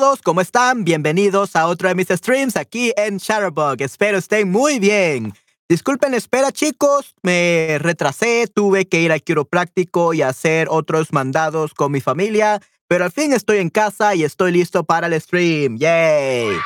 [0.00, 0.82] todos, ¿cómo están?
[0.82, 3.80] Bienvenidos a otro de mis streams aquí en Shutterbug.
[3.80, 5.32] Espero estén muy bien.
[5.68, 7.14] Disculpen espera, chicos.
[7.22, 13.04] Me retrasé, tuve que ir al quiropráctico y hacer otros mandados con mi familia, pero
[13.04, 15.76] al fin estoy en casa y estoy listo para el stream.
[15.78, 16.56] ¡Yay!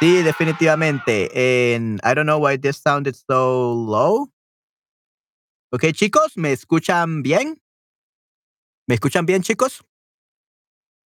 [0.00, 1.74] Sí, definitivamente.
[1.74, 4.28] En I don't know why this sounded so low.
[5.70, 7.62] Ok, chicos, ¿me escuchan bien?
[8.88, 9.84] ¿Me escuchan bien, chicos?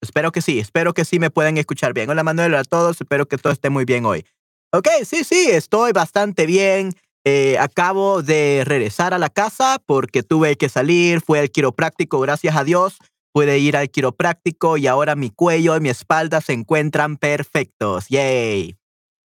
[0.01, 2.11] Espero que sí, espero que sí me puedan escuchar bien.
[2.11, 4.25] Hola Manuel, a todos, espero que todo esté muy bien hoy.
[4.73, 6.93] Ok, sí, sí, estoy bastante bien.
[7.25, 12.55] Eh, acabo de regresar a la casa porque tuve que salir, fue al quiropráctico, gracias
[12.57, 12.99] a Dios.
[13.33, 18.07] Pude ir al quiropráctico y ahora mi cuello y mi espalda se encuentran perfectos.
[18.09, 18.77] ¡Yay!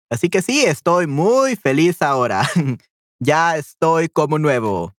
[0.09, 2.49] Así que sí, estoy muy feliz ahora.
[3.19, 4.93] ya estoy como nuevo.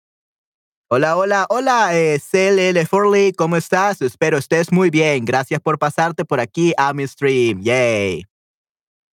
[0.89, 4.01] Hola, hola, hola, eh, CLL Forley, ¿cómo estás?
[4.01, 5.25] Espero estés muy bien.
[5.25, 7.61] Gracias por pasarte por aquí a mi stream.
[7.63, 8.25] Yay.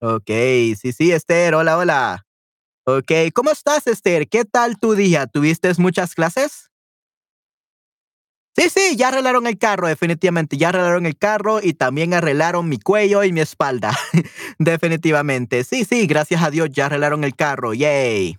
[0.00, 0.28] Ok,
[0.76, 2.26] sí, sí, Esther, hola, hola.
[2.84, 4.28] Ok, ¿cómo estás, Esther?
[4.28, 5.26] ¿Qué tal tu día?
[5.26, 6.70] ¿Tuviste muchas clases?
[8.56, 10.56] Sí, sí, ya arreglaron el carro, definitivamente.
[10.56, 13.96] Ya arreglaron el carro y también arreglaron mi cuello y mi espalda.
[14.58, 15.64] definitivamente.
[15.64, 17.72] Sí, sí, gracias a Dios ya arreglaron el carro.
[17.74, 18.36] Yay.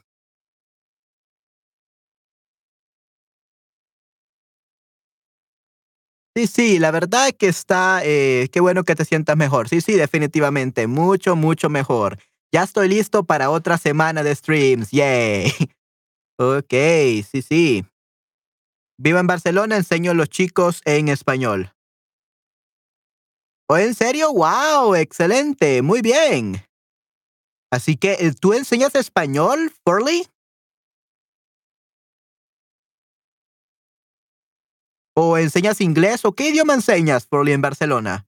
[6.36, 9.68] Sí, sí, la verdad que está, eh, qué bueno que te sientas mejor.
[9.68, 12.19] Sí, sí, definitivamente, mucho, mucho mejor.
[12.53, 14.91] Ya estoy listo para otra semana de streams.
[14.91, 15.52] Yay.
[16.40, 16.74] Ok,
[17.31, 17.86] sí, sí.
[18.97, 21.72] Vivo en Barcelona, enseño a los chicos en español.
[23.70, 24.34] ¿Oh, en serio?
[24.34, 24.96] ¡Wow!
[24.96, 26.66] Excelente, muy bien.
[27.72, 30.28] Así que, eh, ¿tú enseñas español, Forley?
[35.13, 36.23] ¿O enseñas inglés?
[36.25, 38.27] ¿O qué idioma enseñas, Forley, en Barcelona?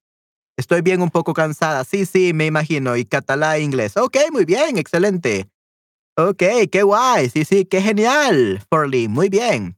[0.57, 1.83] Estoy bien un poco cansada.
[1.83, 2.95] Sí, sí, me imagino.
[2.97, 3.97] Y catalán e inglés.
[3.97, 5.49] Ok, muy bien, excelente.
[6.17, 7.29] Ok, qué guay.
[7.29, 9.07] Sí, sí, qué genial, Forley.
[9.07, 9.77] Muy bien.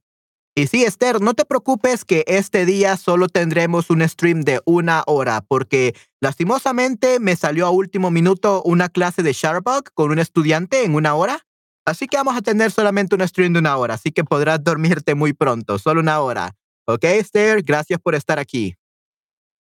[0.58, 5.04] Y sí, Esther, no te preocupes que este día solo tendremos un stream de una
[5.06, 10.86] hora, porque lastimosamente me salió a último minuto una clase de Shutterbug con un estudiante
[10.86, 11.46] en una hora.
[11.86, 15.14] Así que vamos a tener solamente un stream de una hora, así que podrás dormirte
[15.14, 16.56] muy pronto, solo una hora.
[16.88, 18.76] Ok, Esther, gracias por estar aquí.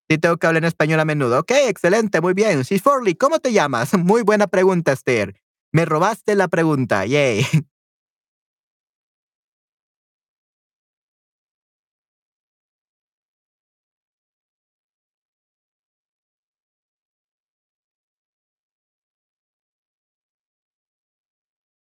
[0.10, 1.40] Sí, tengo que hablar en español a menudo.
[1.40, 2.64] Ok, excelente, muy bien.
[2.66, 3.94] Sí, Forley, ¿cómo te llamas?
[3.98, 5.36] Muy buena pregunta, Esther.
[5.72, 7.06] Me robaste la pregunta.
[7.06, 7.46] Yay.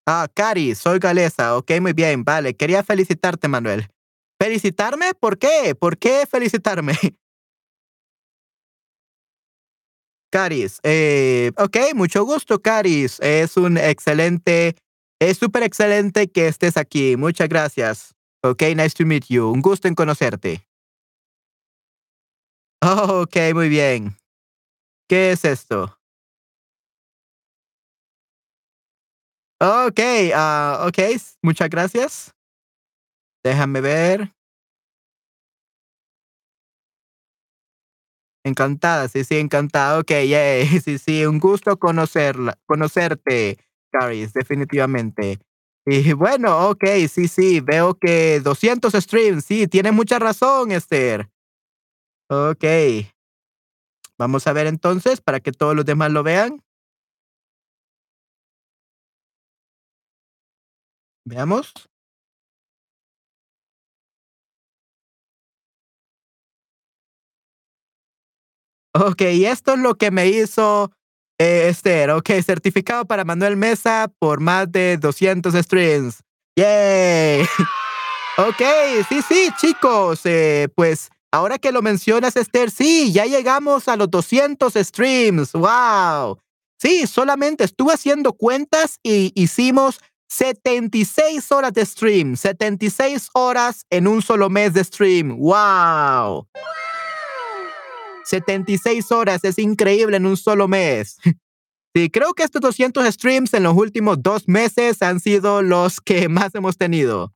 [0.07, 1.57] Ah, Cari, soy galesa.
[1.57, 2.55] Ok, muy bien, vale.
[2.57, 3.89] Quería felicitarte, Manuel.
[4.43, 5.15] ¿Felicitarme?
[5.15, 5.77] ¿Por qué?
[5.77, 6.95] ¿Por qué felicitarme?
[10.33, 13.21] Caris, eh, ok, mucho gusto, Caris.
[13.21, 14.75] Es un excelente,
[15.21, 17.17] es súper excelente que estés aquí.
[17.17, 18.17] Muchas gracias.
[18.43, 19.49] Ok, nice to meet you.
[19.49, 20.67] Un gusto en conocerte.
[22.83, 24.17] Oh, ok, muy bien.
[25.09, 26.01] ¿Qué es esto?
[29.61, 30.01] Ok,
[30.35, 30.99] uh, ok,
[31.43, 32.35] muchas gracias.
[33.45, 34.33] Déjame ver.
[38.45, 39.99] Encantada, sí, sí, encantada.
[40.01, 43.59] Ok, yay, sí, sí, un gusto conocerla, conocerte,
[43.93, 45.39] Caris, definitivamente.
[45.87, 51.29] Y bueno, ok, sí, sí, veo que 200 streams, sí, tiene mucha razón, Esther.
[52.31, 52.65] Ok.
[54.19, 56.63] Vamos a ver entonces para que todos los demás lo vean.
[61.27, 61.73] Veamos.
[68.95, 70.93] Ok, esto es lo que me hizo
[71.39, 72.11] eh, Esther.
[72.11, 76.23] Ok, certificado para Manuel Mesa por más de 200 streams.
[76.57, 77.43] ¡Yay!
[78.37, 78.63] ok,
[79.09, 80.21] sí, sí, chicos.
[80.25, 85.53] Eh, pues ahora que lo mencionas, Esther, sí, ya llegamos a los 200 streams.
[85.53, 86.39] ¡Wow!
[86.79, 92.37] Sí, solamente estuve haciendo cuentas y hicimos 76 horas de stream.
[92.37, 95.39] 76 horas en un solo mes de stream.
[95.39, 96.47] ¡Wow!
[98.25, 101.19] 76 horas, es increíble en un solo mes.
[101.95, 106.31] Sí, creo que estos 200 streams en los últimos dos meses han sido los que
[106.31, 107.35] más hemos tenido.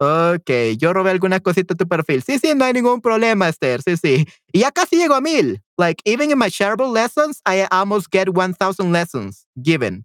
[0.00, 2.22] Ok, yo robé alguna cosita de tu perfil.
[2.24, 3.82] Sí, sí, no hay ningún problema, Esther.
[3.82, 4.26] Sí, sí.
[4.52, 5.62] Y ya casi llego a mil.
[5.78, 10.04] Like, even in my shareable lessons, I almost get 1000 lessons given.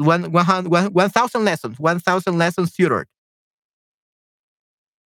[0.00, 0.32] 1000
[1.44, 3.06] lessons, 1000 lessons tutored.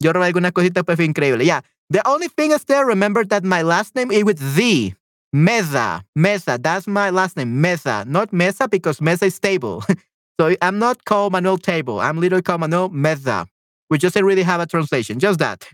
[0.01, 1.47] Yo robé alguna cosita, pues fue increíble.
[1.47, 1.65] Ya.
[1.93, 4.95] The only thing is there, remember that my last name is with Z.
[5.31, 6.59] Mesa, Mesa.
[6.59, 8.07] That's my last name, Mesa.
[8.09, 9.85] Not Mesa because Mesa is stable.
[10.41, 12.01] so I'm not called Manuel Table.
[12.01, 13.47] I'm literally called Manuel Mesa,
[13.89, 15.19] which doesn't really have a translation.
[15.19, 15.69] Just that.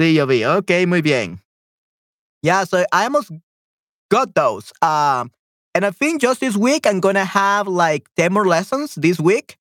[0.00, 0.26] Sí, yo.
[0.56, 1.38] Okay, muy bien.
[2.42, 3.30] Yeah, so I almost
[4.10, 4.72] got those.
[4.82, 5.30] Um,
[5.72, 9.56] and I think just this week I'm gonna have like 10 more lessons this week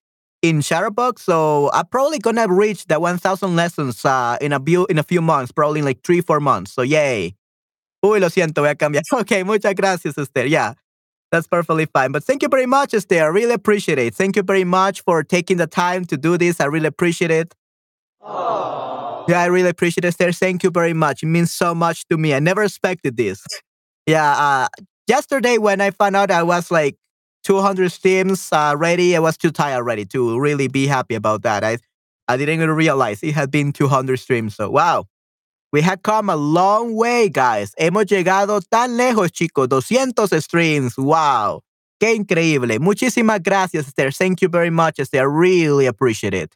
[0.49, 1.19] in Shutterbug.
[1.19, 5.21] So I'm probably gonna reach the 1,000 lessons uh, in a few in a few
[5.21, 6.73] months, probably in like three, four months.
[6.73, 7.35] So yay.
[8.03, 9.01] Uy, lo siento, voy a cambiar.
[9.21, 10.45] Okay, muchas gracias, Esther.
[10.45, 10.73] Yeah,
[11.31, 12.11] that's perfectly fine.
[12.11, 13.23] But thank you very much, Esther.
[13.23, 14.13] I really appreciate it.
[14.13, 16.61] Thank you very much for taking the time to do this.
[16.61, 17.55] I really appreciate it.
[18.21, 19.27] Aww.
[19.27, 20.31] Yeah, I really appreciate it, Esther.
[20.31, 21.23] Thank you very much.
[21.23, 22.35] It means so much to me.
[22.35, 23.43] I never expected this.
[24.05, 24.67] yeah, uh,
[25.07, 26.97] yesterday when I found out I was like
[27.45, 31.63] 200 streams uh, ready, I was too tired already to really be happy about that.
[31.63, 31.77] I
[32.27, 34.55] I didn't even realize it had been 200 streams.
[34.55, 35.05] So wow,
[35.71, 37.73] we have come a long way, guys.
[37.79, 39.69] Hemos llegado tan lejos, chicos.
[39.69, 40.97] 200 streams.
[40.97, 41.61] Wow.
[42.01, 42.79] Qué increíble.
[42.79, 44.11] Muchísimas gracias, Esther.
[44.11, 45.29] Thank you very much, Esther.
[45.29, 46.55] Really appreciate it.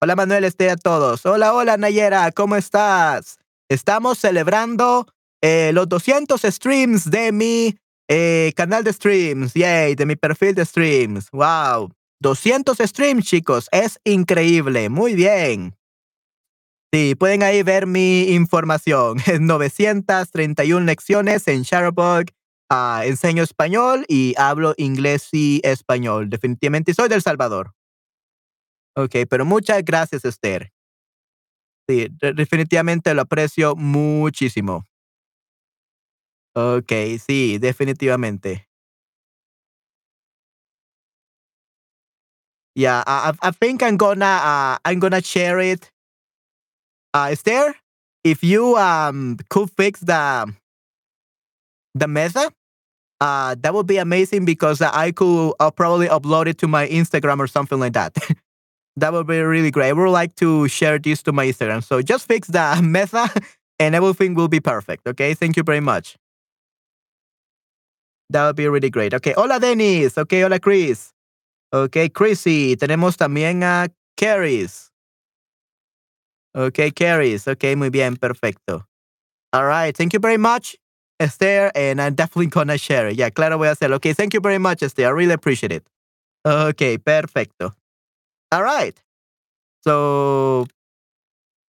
[0.00, 1.26] Hola, Manuel, Esther, a todos.
[1.26, 2.30] Hola, hola, Nayera.
[2.32, 3.38] ¿Cómo estás?
[3.68, 5.06] Estamos celebrando
[5.42, 7.76] eh, los 200 streams de mi
[8.08, 9.54] eh, canal de streams.
[9.54, 11.30] Yay, de mi perfil de streams.
[11.30, 11.90] Wow.
[12.20, 13.68] 200 streams, chicos.
[13.70, 14.88] Es increíble.
[14.88, 15.76] Muy bien.
[16.92, 19.18] Sí, pueden ahí ver mi información.
[19.40, 22.26] 931 lecciones en Shutterbug.
[22.70, 26.28] Uh, enseño español y hablo inglés y español.
[26.28, 27.72] Definitivamente soy del Salvador.
[28.94, 30.70] Ok, pero muchas gracias, Esther.
[31.88, 34.84] Sí, definitivamente lo aprecio muchísimo.
[36.54, 36.92] Ok,
[37.26, 38.68] sí, definitivamente.
[42.74, 45.90] Yeah, I, I think I'm gonna uh, I'm gonna share it
[47.14, 47.74] uh, Esther,
[48.24, 50.52] if you um could fix the
[51.94, 52.50] the mesa,
[53.20, 57.40] uh, that would be amazing because I could uh, probably upload it to my Instagram
[57.40, 58.16] or something like that.
[58.96, 59.90] that would be really great.
[59.90, 61.84] I would like to share this to my Instagram.
[61.84, 63.30] So just fix the mesa
[63.78, 65.06] and everything will be perfect.
[65.08, 66.16] Okay, thank you very much.
[68.30, 69.14] That would be really great.
[69.14, 70.18] Okay, hola Dennis.
[70.18, 71.12] Okay, hola Chris.
[71.72, 72.76] Okay, Chrissy.
[72.76, 74.90] Tenemos también a Caris.
[76.54, 77.46] Okay, carries.
[77.46, 78.84] Okay, muy bien, perfecto.
[79.52, 80.76] All right, thank you very much,
[81.20, 83.16] Esther, and I'm definitely gonna share it.
[83.16, 83.94] Yeah, claro, voy a hacerlo.
[83.96, 85.06] Okay, thank you very much, Esther.
[85.06, 85.86] I really appreciate it.
[86.46, 87.74] Okay, perfecto.
[88.50, 89.00] All right.
[89.84, 90.66] So,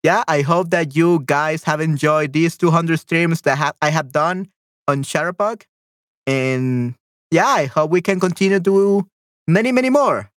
[0.02, 4.12] yeah, I hope that you guys have enjoyed these 200 streams that ha I have
[4.12, 4.48] done
[4.86, 5.62] on Shutterbug.
[6.26, 6.94] And
[7.30, 9.06] yeah, I hope we can continue to
[9.46, 10.30] many, many more.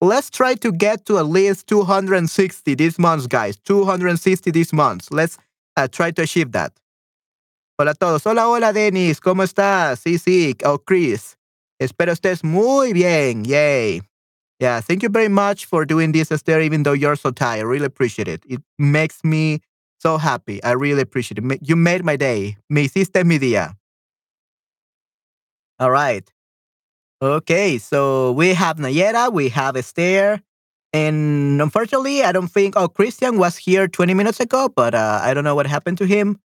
[0.00, 3.56] Let's try to get to at least 260 this month, guys.
[3.64, 5.08] 260 this month.
[5.10, 5.38] Let's
[5.76, 6.72] uh, try to achieve that.
[7.78, 8.24] Hola a todos.
[8.24, 9.20] Hola, hola, Dennis.
[9.20, 10.00] ¿Cómo estás?
[10.02, 10.54] Sí, sí.
[10.64, 11.36] Oh, Chris.
[11.80, 13.44] Espero estés muy bien.
[13.44, 14.02] Yay.
[14.60, 17.60] Yeah, thank you very much for doing this, Esther, even though you're so tired.
[17.60, 18.42] I really appreciate it.
[18.48, 19.60] It makes me
[20.00, 20.62] so happy.
[20.64, 21.60] I really appreciate it.
[21.62, 22.56] You made my day.
[22.68, 23.76] Me hiciste mi día.
[25.78, 26.26] All right.
[27.22, 30.40] Okay, so we have Nayera, we have Esther,
[30.92, 32.74] and unfortunately, I don't think.
[32.76, 36.06] Oh, Christian was here 20 minutes ago, but uh, I don't know what happened to
[36.06, 36.38] him.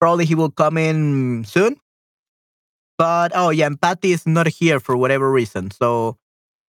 [0.00, 1.76] Probably he will come in soon.
[2.96, 5.70] But oh yeah, and Patty is not here for whatever reason.
[5.70, 6.16] So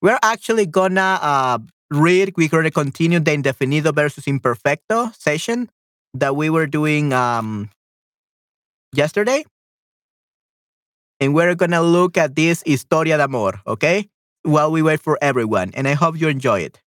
[0.03, 1.59] we're actually gonna uh,
[1.91, 2.35] read.
[2.37, 5.71] We're gonna continue the indefinido versus imperfecto session
[6.15, 7.71] that we were doing um,
[8.93, 9.45] yesterday
[11.21, 14.09] and we're gonna look at this historia de amor, okay?
[14.43, 16.81] While we wait for everyone, and I hope you enjoy it.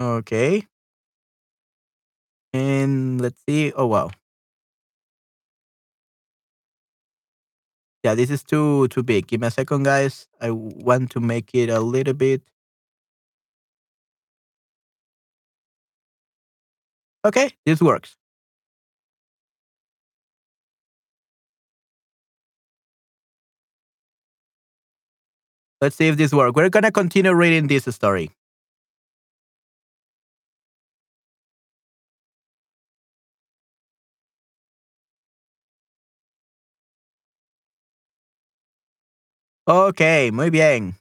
[0.00, 0.66] Okay.
[2.54, 3.72] And let's see.
[3.74, 4.10] Oh wow.
[8.04, 9.26] Yeah, this is too too big.
[9.28, 10.26] Give me a second, guys.
[10.40, 12.42] I want to make it a little bit.
[17.24, 18.16] Okay, this works.
[25.82, 26.54] Let's see if this works.
[26.54, 28.30] We're going to continue reading this story.
[39.66, 40.94] Okay, muy bien.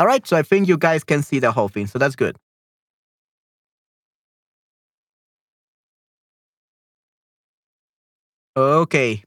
[0.00, 2.36] All right, so I think you guys can see the whole thing, so that's good.
[8.56, 9.22] Okay,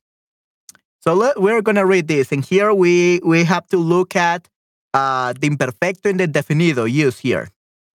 [1.03, 2.31] so let, we're going to read this.
[2.31, 4.47] And here we, we have to look at
[4.93, 7.49] uh, the imperfecto and the definido used here.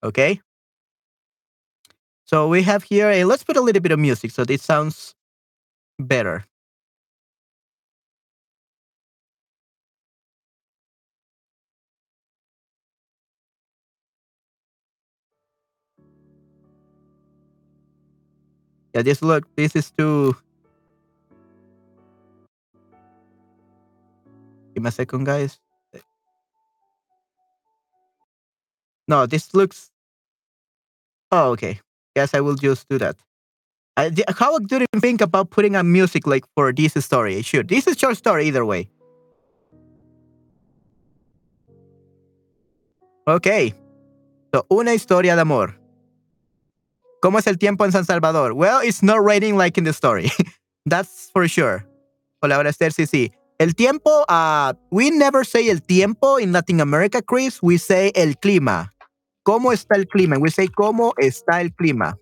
[0.05, 0.43] Okay.
[2.27, 5.15] So we have here a let's put a little bit of music so this sounds
[5.99, 6.45] better.
[18.95, 20.37] Yeah, just look, this is too
[24.79, 25.59] Me a second, guys.
[29.09, 29.91] No, this looks
[31.31, 31.81] Oh, okay.
[32.17, 33.17] Yes, I will just do that.
[33.97, 37.43] I, how didn't think about putting a music like for this story?
[37.43, 37.69] Should.
[37.69, 38.89] This is your story either way.
[43.27, 43.75] Okay.
[44.55, 45.75] So, una historia de amor.
[47.21, 48.55] ¿Cómo es el tiempo en San Salvador?
[48.55, 50.31] Well, it's not raining like in the story.
[50.87, 51.85] That's for sure.
[52.41, 53.33] Hola, hola Esther, sí, sí.
[53.59, 57.59] El tiempo, uh, we never say el tiempo in Latin America, Chris.
[57.61, 58.95] We say el clima.
[59.43, 60.39] ¿Cómo está el clima?
[60.39, 62.17] We say cómo está el clima.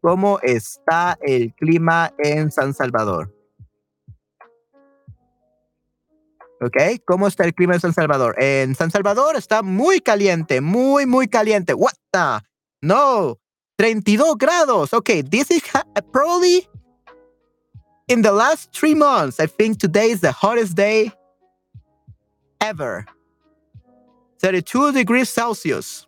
[0.00, 3.32] ¿Cómo está el clima en San Salvador?
[6.60, 6.76] ¿Ok?
[7.04, 8.34] ¿Cómo está el clima en San Salvador?
[8.42, 11.72] En San Salvador está muy caliente, muy, muy caliente.
[11.72, 12.44] What the?
[12.80, 13.38] No,
[13.76, 14.92] 32 grados.
[14.92, 15.62] Okay, this is
[16.12, 16.68] probably
[18.08, 19.38] in the last three months.
[19.38, 21.12] I think today is the hottest day
[22.60, 23.06] ever.
[24.40, 26.06] 32 degrees Celsius,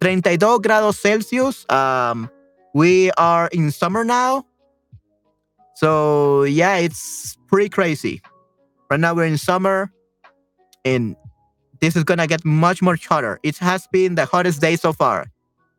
[0.00, 1.68] 32 grados Celsius.
[1.70, 2.30] Um,
[2.74, 4.44] we are in summer now.
[5.76, 8.20] So, yeah, it's pretty crazy.
[8.90, 9.90] Right now we're in summer
[10.84, 11.16] and
[11.80, 13.38] this is gonna get much more hotter.
[13.42, 15.30] It has been the hottest day so far.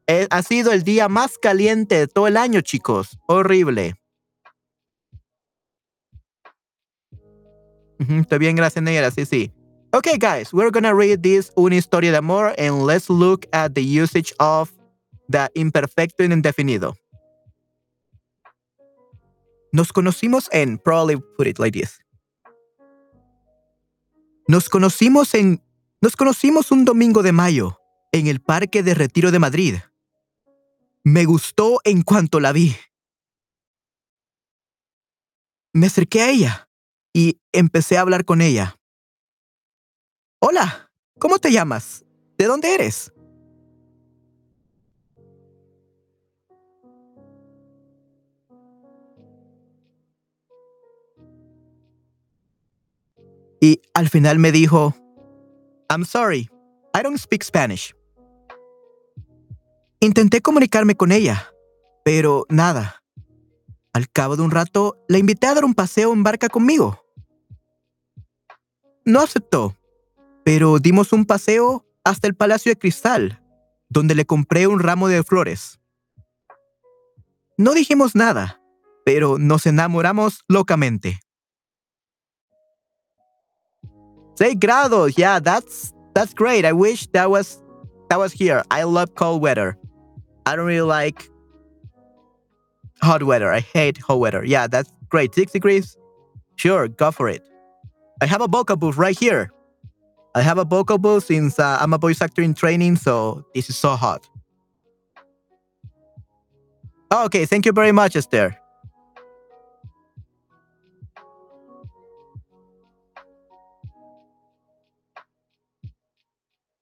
[0.07, 3.17] Eh, ha sido el día más caliente de todo el año, chicos.
[3.27, 3.95] Horrible.
[7.99, 9.11] Estoy bien, gracias, Negra.
[9.11, 9.51] Sí, sí.
[9.93, 13.81] Okay, guys, we're gonna read this Una Historia de Amor and let's look at the
[13.81, 14.73] usage of
[15.29, 16.97] the imperfecto and indefinido.
[19.71, 21.99] Nos conocimos en, probably put it like this.
[24.47, 25.61] Nos conocimos en,
[26.01, 27.79] nos conocimos un domingo de mayo
[28.11, 29.75] en el Parque de Retiro de Madrid.
[31.03, 32.75] Me gustó en cuanto la vi.
[35.71, 36.64] Me acerqué a ella
[37.15, 38.77] y empecé a hablar con ella.
[40.39, 42.03] Hola, ¿cómo te llamas?
[42.38, 43.13] ¿De dónde eres?
[53.62, 54.93] Y al final me dijo,
[55.89, 56.50] I'm sorry,
[56.93, 57.95] I don't speak Spanish.
[60.01, 61.48] Intenté comunicarme con ella,
[62.03, 63.01] pero nada.
[63.93, 67.04] Al cabo de un rato, la invité a dar un paseo en barca conmigo.
[69.05, 69.75] No aceptó,
[70.43, 73.41] pero dimos un paseo hasta el Palacio de Cristal,
[73.89, 75.79] donde le compré un ramo de flores.
[77.57, 78.59] No dijimos nada,
[79.05, 81.19] pero nos enamoramos locamente.
[84.35, 86.65] Seis grados, yeah, that's that's great.
[86.65, 87.62] I wish that was
[88.09, 88.63] that was here.
[88.69, 89.77] I love cold weather.
[90.45, 91.29] I don't really like
[93.01, 93.51] hot weather.
[93.51, 94.43] I hate hot weather.
[94.43, 95.33] Yeah, that's great.
[95.33, 95.95] Six degrees?
[96.57, 97.41] Sure, go for it.
[98.22, 99.51] I have a vocal booth right here.
[100.36, 103.69] I have a vocal booth since uh, I'm a voice actor in training, so this
[103.69, 104.27] is so hot.
[107.12, 108.57] Oh, okay, thank you very much, Esther.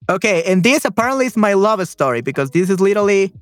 [0.10, 3.34] Okay, and this apparently is my love story because this is literally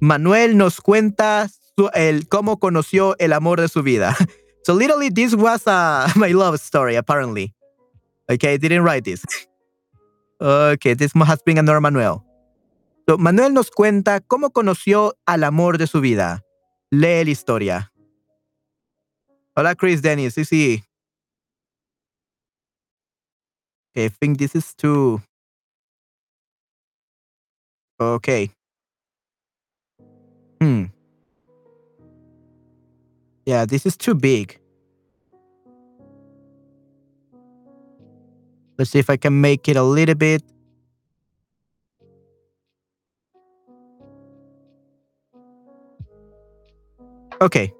[0.00, 4.16] Manuel nos cuenta su, el cómo conoció el amor de su vida.
[4.66, 7.54] So literally, this was uh, my love story, apparently.
[8.28, 9.24] Okay, I didn't write this.
[10.40, 12.24] okay, this has been another Manuel.
[13.08, 16.42] So, Manuel nos cuenta cómo conoció al amor de su vida.
[16.90, 17.92] Lee la historia.
[19.54, 20.34] Hola, Chris Dennis.
[20.34, 20.82] Sí, sí.
[23.92, 25.22] Okay, I think this is too.
[28.00, 28.50] Okay.
[30.60, 30.86] Hmm.
[33.46, 34.58] Yeah, this is too big.
[38.76, 40.42] Let's see if I can make it a little bit.
[47.40, 47.72] Okay.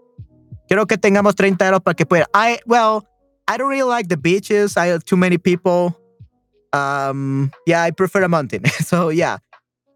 [0.69, 2.27] Que tengamos 30 euros para que pueda.
[2.35, 3.07] I, well,
[3.49, 4.77] I don't really like the beaches.
[4.77, 5.97] I have too many people.
[6.73, 8.65] Um, yeah, I prefer a mountain.
[8.81, 9.39] so yeah,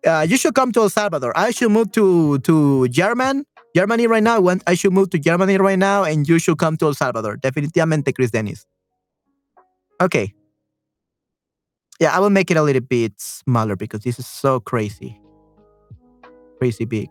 [0.06, 1.32] uh, you should come to El Salvador.
[1.36, 4.38] I should move to to German, Germany right now.
[4.66, 7.36] I should move to Germany right now, and you should come to El Salvador.
[7.38, 8.66] Definitivamente, Chris Dennis.
[10.00, 10.34] Okay.
[12.00, 15.20] Yeah, I will make it a little bit smaller because this is so crazy.
[16.58, 17.10] Crazy big.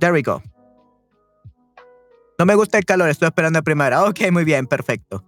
[0.00, 0.42] There we go.
[2.38, 4.04] No me gusta el calor, estoy esperando a primavera.
[4.04, 5.24] Ok, muy bien, perfecto.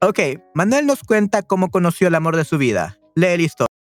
[0.00, 0.18] Ok,
[0.54, 2.98] Manuel nos cuenta cómo conoció el amor de su vida.
[3.14, 3.77] Lee la historia.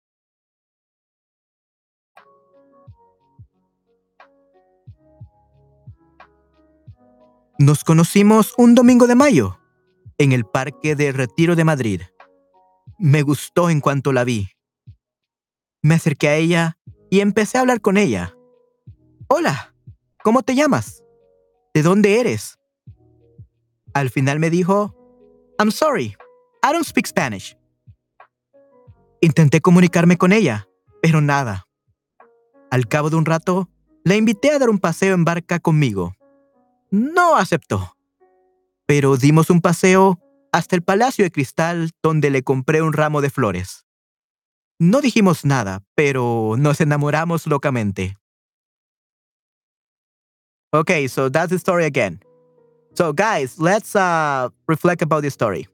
[7.59, 9.59] Nos conocimos un domingo de mayo,
[10.19, 12.03] en el Parque de Retiro de Madrid.
[12.99, 14.51] Me gustó en cuanto la vi.
[15.81, 16.77] Me acerqué a ella
[17.09, 18.35] y empecé a hablar con ella.
[19.29, 19.75] Hola,
[20.23, 21.03] ¿cómo te llamas?
[21.73, 22.59] ¿De dónde eres?
[23.95, 24.95] Al final me dijo,
[25.59, 26.15] I'm sorry,
[26.63, 27.57] I don't speak Spanish.
[29.23, 30.69] Intenté comunicarme con ella,
[31.01, 31.67] pero nada.
[32.71, 33.71] Al cabo de un rato,
[34.05, 36.13] la invité a dar un paseo en barca conmigo.
[36.91, 37.97] No aceptó.
[38.87, 40.21] Pero dimos un paseo
[40.53, 43.85] hasta el Palacio de Cristal donde le compré un ramo de flores.
[44.79, 48.17] No dijimos nada, pero nos enamoramos locamente.
[50.73, 52.21] Okay, so that's the story again.
[52.95, 55.69] So guys, let's uh, reflect about the story.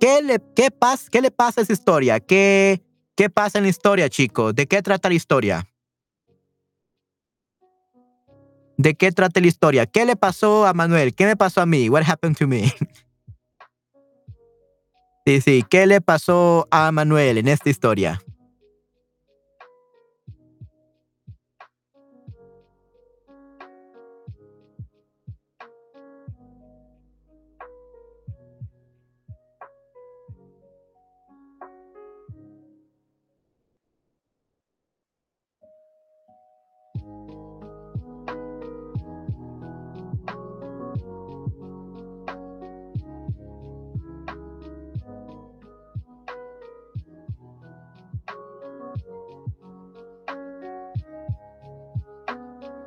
[0.00, 2.20] ¿Qué le, qué, pas, ¿Qué le pasa a esa historia?
[2.20, 2.82] ¿Qué,
[3.14, 4.54] ¿Qué pasa en la historia, chicos?
[4.54, 5.66] ¿De qué trata la historia?
[8.82, 9.86] ¿De qué trata la historia?
[9.86, 11.14] ¿Qué le pasó a Manuel?
[11.14, 11.88] ¿Qué me pasó a mí?
[11.88, 12.64] What happened to me?
[15.24, 15.64] sí, sí.
[15.70, 18.20] ¿Qué le pasó a Manuel en esta historia?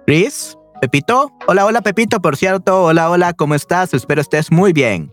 [0.06, 1.32] Chris, Pepito.
[1.48, 2.84] Hola, hola, Pepito, por cierto.
[2.84, 3.92] Hola, hola, ¿cómo estás?
[3.96, 5.12] Espero estés muy bien.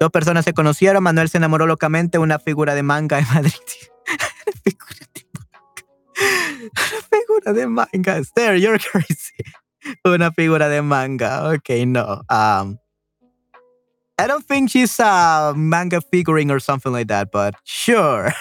[0.00, 1.04] Dos personas se conocieron.
[1.04, 2.18] Manuel se enamoró locamente.
[2.18, 3.52] Una figura de manga en Madrid.
[6.16, 8.16] una figura de manga.
[8.18, 9.36] Esther, you're crazy.
[10.04, 11.52] Una figura de manga.
[11.52, 12.22] Ok, no.
[12.28, 12.78] Um,
[14.18, 18.34] I don't think she's a manga figuring or something like that, but sure.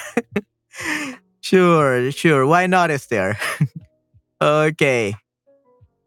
[1.42, 2.48] sure, sure.
[2.48, 3.38] Why not, Esther?
[4.42, 5.16] okay.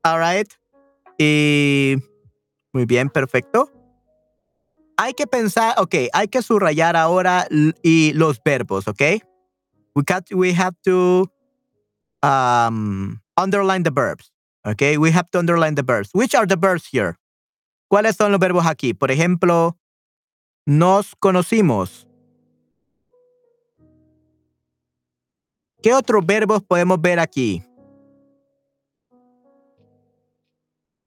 [0.04, 0.52] Alright.
[1.18, 1.96] Y
[2.72, 3.70] muy bien, perfecto.
[4.96, 7.46] Hay que pensar, ok, hay que subrayar ahora
[7.82, 9.02] y los verbos, ok?
[9.94, 11.30] We, got, we have to
[12.22, 14.30] um, underline the verbs,
[14.64, 14.98] ok?
[14.98, 16.10] We have to underline the verbs.
[16.12, 17.16] Which are the verbs here?
[17.90, 18.94] ¿Cuáles son los verbos aquí?
[18.94, 19.76] Por ejemplo,
[20.66, 22.06] nos conocimos.
[25.82, 27.64] ¿Qué otros verbos podemos ver aquí?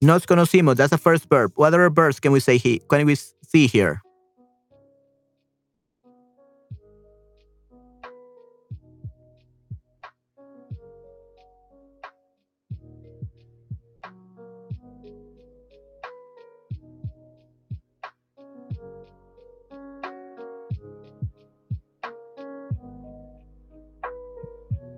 [0.03, 0.75] Nos conocimos.
[0.75, 1.53] That's the first verb.
[1.55, 2.79] What other verbs can we say here?
[2.89, 4.01] Can we see here?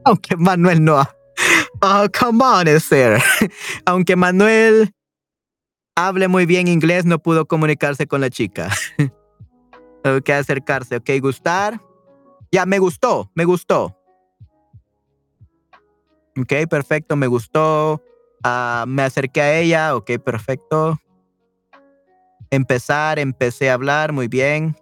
[0.08, 1.04] Aunque Manuel no.
[1.82, 3.22] Oh, come on, Esther.
[3.86, 4.92] Aunque Manuel
[5.96, 8.70] hable muy bien inglés, no pudo comunicarse con la chica.
[10.04, 11.80] ok, acercarse, ok, gustar.
[12.52, 13.98] Ya, me gustó, me gustó.
[16.38, 18.02] Ok, perfecto, me gustó.
[18.44, 21.00] Uh, me acerqué a ella, ok, perfecto.
[22.52, 24.76] Empezar, empecé a hablar, muy bien.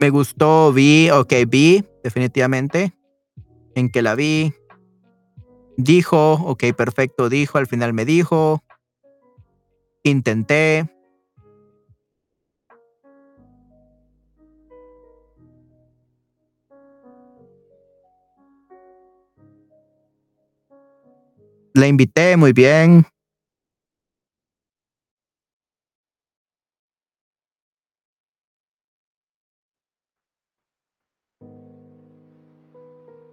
[0.00, 2.92] Me gustó, vi, ok, vi, definitivamente.
[3.74, 4.52] En que la vi.
[5.76, 8.62] Dijo, ok, perfecto, dijo, al final me dijo.
[10.02, 10.88] Intenté.
[21.74, 23.06] La invité, muy bien.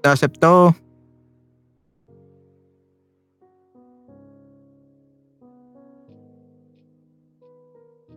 [0.03, 0.75] aceptó.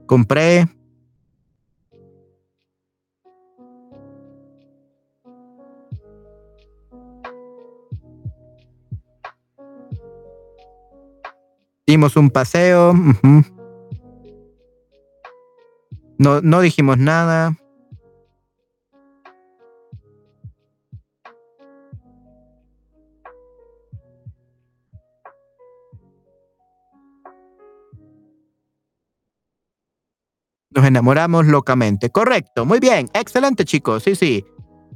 [0.06, 0.68] Compré.
[11.86, 12.92] Dimos un paseo.
[12.92, 13.62] Uh
[16.22, 17.56] no, no dijimos nada.
[30.74, 32.10] Nos enamoramos locamente.
[32.10, 32.64] Correcto.
[32.64, 33.08] Muy bien.
[33.14, 34.02] Excelente, chicos.
[34.02, 34.44] Sí, sí.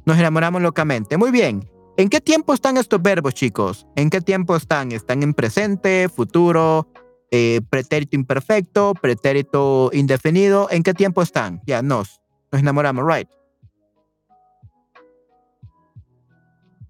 [0.04, 1.16] Nos enamoramos locamente.
[1.16, 1.68] Muy bien.
[1.98, 3.86] ¿En qué tiempo están estos verbos, chicos?
[3.96, 4.92] ¿En qué tiempo están?
[4.92, 6.88] ¿Están en presente, futuro,
[7.30, 10.68] eh, pretérito imperfecto, pretérito indefinido?
[10.70, 11.62] ¿En qué tiempo están?
[11.66, 12.20] Ya, nos.
[12.52, 13.28] Nos enamoramos, right.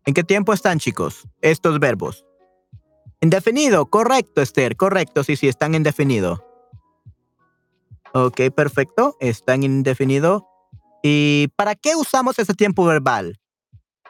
[0.06, 1.26] ¿En qué tiempo están, chicos?
[1.40, 2.24] Estos verbos.
[3.20, 6.45] Indefinido, correcto, Esther, correcto, sí, sí, están indefinido.
[8.18, 9.14] Ok, perfecto.
[9.20, 10.48] Está en indefinido.
[11.02, 13.38] ¿Y para qué usamos ese tiempo verbal?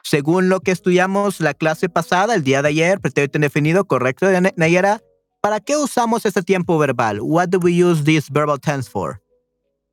[0.05, 5.01] Según lo que estudiamos la clase pasada, el día de ayer, pretérito indefinido, correcto, Nayera.
[5.41, 7.19] ¿Para qué usamos ese tiempo verbal?
[7.21, 9.21] What do we use this verbal tense for?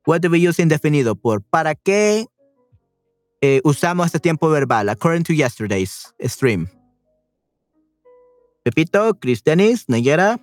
[0.06, 1.42] What do we use indefinido por?
[1.42, 2.26] ¿Para qué
[3.40, 4.90] eh, usamos este tiempo verbal?
[4.90, 6.68] According to yesterday's stream.
[8.62, 10.38] Pepito, Cristianis, Nayera.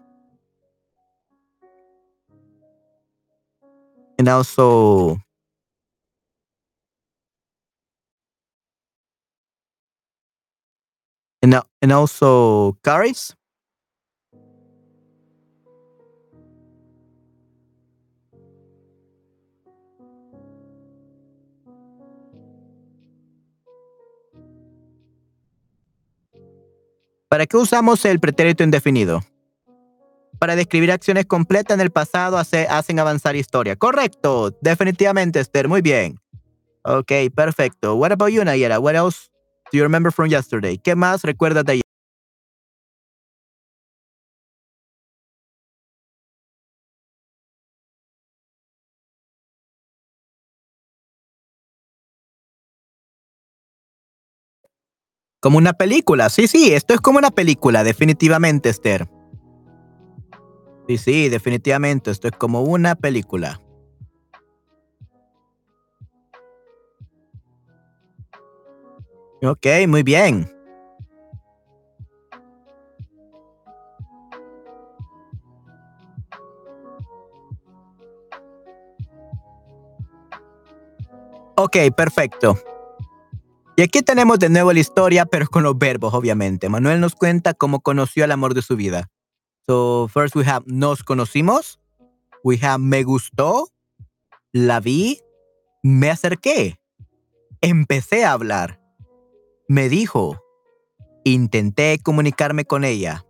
[4.21, 5.17] And also
[11.81, 13.35] and also Caris.
[27.27, 29.21] ¿Para qué usamos el pretérito indefinido?
[30.41, 33.75] Para describir acciones completas en el pasado hace, hacen avanzar historia.
[33.75, 36.19] Correcto, definitivamente, Esther, muy bien.
[36.83, 37.93] Ok, perfecto.
[37.93, 38.79] What about you, Nayera?
[38.79, 39.29] What else
[39.71, 40.79] do you remember from yesterday?
[40.79, 41.81] ¿Qué más recuerdas de ayer?
[55.39, 59.07] Como una película, sí, sí, esto es como una película, definitivamente, Esther.
[60.87, 62.11] Sí, sí, definitivamente.
[62.11, 63.61] Esto es como una película.
[69.43, 70.47] Ok, muy bien.
[81.55, 82.57] Ok, perfecto.
[83.75, 86.69] Y aquí tenemos de nuevo la historia, pero con los verbos, obviamente.
[86.69, 89.09] Manuel nos cuenta cómo conoció el amor de su vida.
[89.67, 91.79] So first we have nos conocimos.
[92.43, 93.67] We have me gustó.
[94.51, 95.19] La vi.
[95.83, 96.79] Me acerqué.
[97.61, 98.79] Empecé a hablar.
[99.67, 100.41] Me dijo.
[101.23, 103.25] Intenté comunicarme con ella.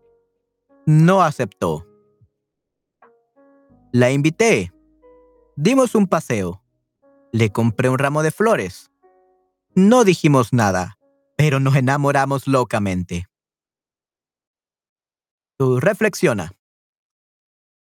[0.85, 1.85] No aceptó.
[3.91, 4.71] La invité.
[5.55, 6.63] Dimos un paseo.
[7.33, 8.89] Le compré un ramo de flores.
[9.75, 10.97] No dijimos nada,
[11.35, 13.30] pero nos enamoramos locamente
[15.79, 16.51] reflexiona.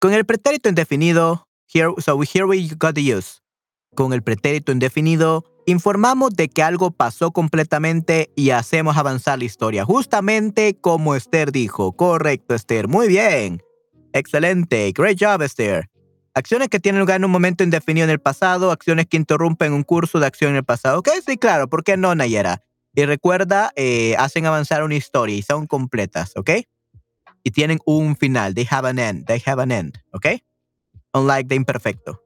[0.01, 3.41] Con el pretérito indefinido, here, so here we got the use.
[3.95, 9.85] Con el pretérito indefinido, informamos de que algo pasó completamente y hacemos avanzar la historia,
[9.85, 11.93] justamente como Esther dijo.
[11.93, 12.89] Correcto, Esther.
[12.89, 13.63] Muy bien.
[14.13, 14.93] Excelente.
[14.95, 15.89] Great job, Esther.
[16.35, 19.83] Acciones que tienen lugar en un momento indefinido en el pasado, acciones que interrumpen un
[19.83, 21.01] curso de acción en el pasado.
[21.01, 22.63] Ok, sí, claro, ¿por qué no, Nayera?
[22.95, 26.51] Y recuerda, eh, hacen avanzar una historia y son completas, ¿ok?
[27.43, 28.55] Y tienen un final.
[28.55, 29.27] They have an end.
[29.27, 29.99] They have an end.
[30.13, 30.27] ¿Ok?
[31.13, 32.23] Unlike the imperfecto.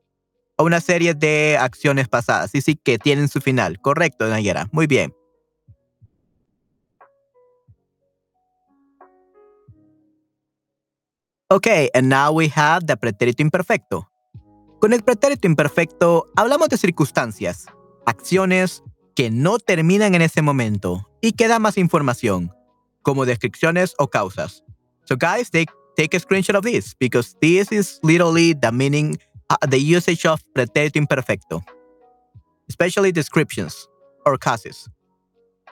[0.57, 2.51] O una serie de acciones pasadas.
[2.51, 3.81] Sí, sí, que tienen su final.
[3.81, 4.69] Correcto, Nayera.
[4.73, 5.13] Muy bien.
[11.51, 14.11] Ok, and now we have the pretérito imperfecto.
[14.81, 17.67] Con el pretérito imperfecto hablamos de circunstancias,
[18.07, 18.83] acciones
[19.15, 22.53] que no terminan en ese momento y que dan más información,
[23.03, 24.65] como descripciones o causas.
[25.05, 29.17] So guys, take take a screenshot of this because this is literally the meaning,
[29.51, 31.63] uh, the usage of pretérito imperfecto,
[32.69, 33.89] especially descriptions
[34.25, 34.89] or cases.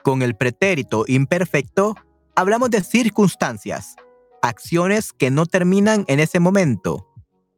[0.03, 1.95] Con el pretérito imperfecto
[2.35, 3.95] hablamos de circunstancias,
[4.41, 7.07] acciones que no terminan en ese momento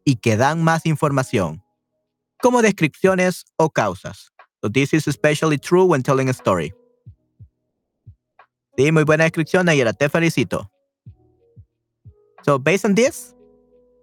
[0.05, 1.63] y que dan más información,
[2.41, 4.31] como descripciones o causas.
[4.61, 6.73] So this is especially true when telling a story.
[8.77, 9.93] Sí, muy buena descripción, Nayera.
[9.93, 10.69] Te felicito.
[12.45, 13.33] So based on this,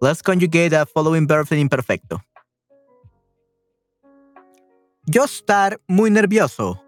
[0.00, 2.20] let's conjugate the following verbs in imperfecto.
[5.06, 6.82] Yo estar muy nervioso,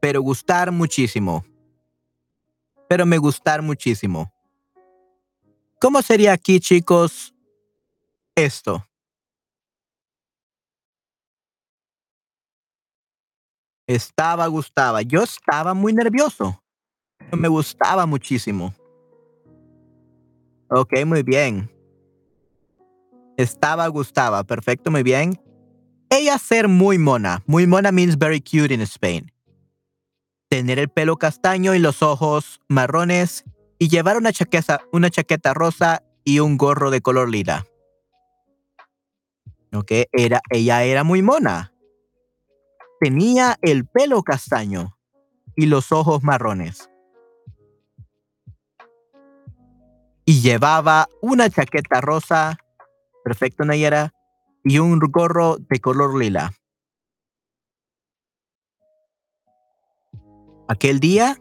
[0.00, 1.44] pero gustar muchísimo.
[2.88, 4.32] Pero me gustar muchísimo.
[5.80, 7.32] ¿Cómo sería aquí, chicos,
[8.34, 8.84] esto?
[13.86, 15.02] Estaba, gustaba.
[15.02, 16.60] Yo estaba muy nervioso.
[17.30, 18.74] Me gustaba muchísimo.
[20.74, 21.70] Ok, muy bien.
[23.36, 24.42] Estaba, gustaba.
[24.42, 25.38] Perfecto, muy bien.
[26.08, 27.42] Ella ser muy mona.
[27.46, 29.30] Muy mona means very cute in Spain.
[30.48, 33.44] Tener el pelo castaño y los ojos marrones
[33.78, 37.66] y llevar una chaqueta, una chaqueta rosa y un gorro de color lila.
[39.74, 41.74] Ok, era, ella era muy mona.
[42.98, 44.96] Tenía el pelo castaño
[45.54, 46.88] y los ojos marrones.
[50.24, 52.56] Y llevaba una chaqueta rosa,
[53.24, 54.12] perfecto Nayera,
[54.64, 56.52] y un gorro de color lila.
[60.68, 61.36] Aquel día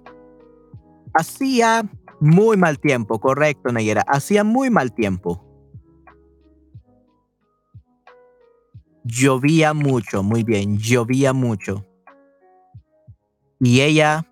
[1.13, 1.84] hacía
[2.20, 5.48] muy mal tiempo, correcto Nayera, hacía muy mal tiempo.
[9.04, 11.86] Llovía mucho, muy bien, llovía mucho.
[13.60, 14.26] Y ella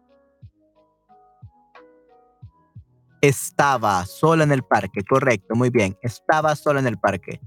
[3.21, 7.39] estaba sola en el parque, correcto, muy bien, estaba sola en el parque.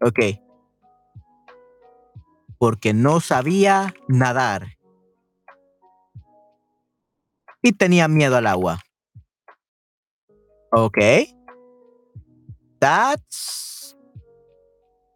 [0.00, 0.18] Ok.
[2.58, 4.66] Porque no sabía nadar.
[7.62, 8.80] Y tenía miedo al agua.
[10.72, 10.98] Ok.
[12.80, 13.96] That's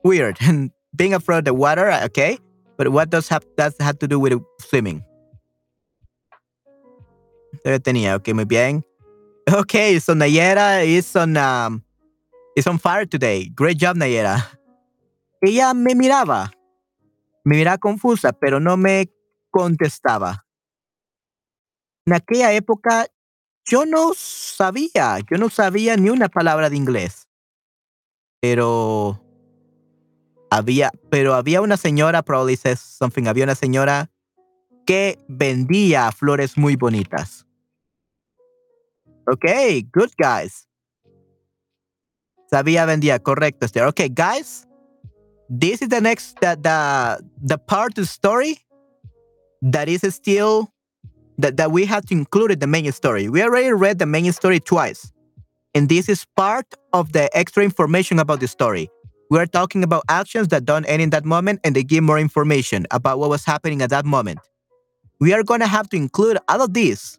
[0.04, 0.38] weird.
[0.96, 2.38] being afraid of the water, okay,
[2.76, 5.04] but what does have that have to do with swimming?
[7.82, 8.84] tenía, okay, muy bien.
[9.48, 11.80] Okay, so Nayera is on um,
[12.56, 13.46] is on fire today.
[13.54, 14.42] Great job, Nayera.
[15.40, 16.50] Ella me miraba,
[17.44, 19.08] me miraba confusa, pero no me
[19.52, 20.44] contestaba.
[22.06, 23.06] En aquella época
[23.64, 27.28] yo no sabía, yo no sabía ni una palabra de inglés.
[28.40, 29.22] Pero
[30.50, 34.10] había, pero había una señora, probably says something, había una señora
[34.84, 37.45] que vendía flores muy bonitas.
[39.28, 40.66] Okay, good guys.
[42.52, 43.84] Sabía vendía, correcto, Esther.
[43.86, 44.66] Okay, guys,
[45.48, 48.58] this is the next the the, the part of story
[49.62, 50.68] that is still
[51.38, 53.28] that, that we have to include in the main story.
[53.28, 55.12] We already read the main story twice.
[55.74, 58.88] And this is part of the extra information about the story.
[59.28, 62.18] We are talking about actions that don't end in that moment and they give more
[62.18, 64.38] information about what was happening at that moment.
[65.20, 67.18] We are going to have to include all of this.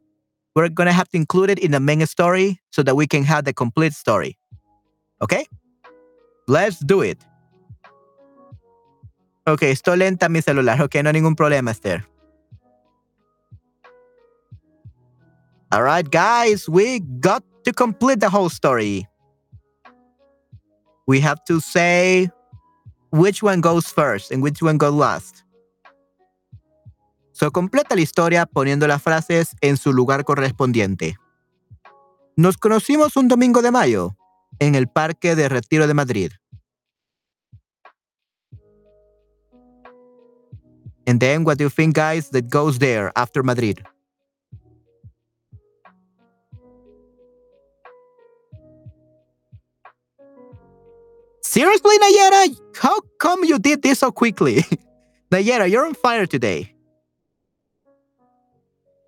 [0.57, 3.21] We're going to have to include it in the main story so that we can
[3.29, 4.39] have the complete story.
[5.21, 5.45] Okay?
[6.47, 7.21] Let's do it.
[9.45, 10.81] Ok, estoy lenta mi celular.
[10.81, 12.03] Ok, no ningún problema, Esther.
[15.71, 19.05] All right, guys, we got to complete the whole story.
[21.07, 22.29] we have to say
[23.11, 25.43] which one goes first and which one goes last.
[27.39, 31.17] So completa la historia poniendo las frases en su lugar correspondiente.
[32.35, 34.17] Nos conocimos un domingo de mayo
[34.57, 36.31] en el Parque de Retiro de Madrid.
[41.05, 43.83] And then what do you think guys that goes there after Madrid?
[51.41, 52.57] Seriously, Nayera?
[52.81, 54.65] How come you did this so quickly?
[55.31, 56.76] Nayera, you're on fire today.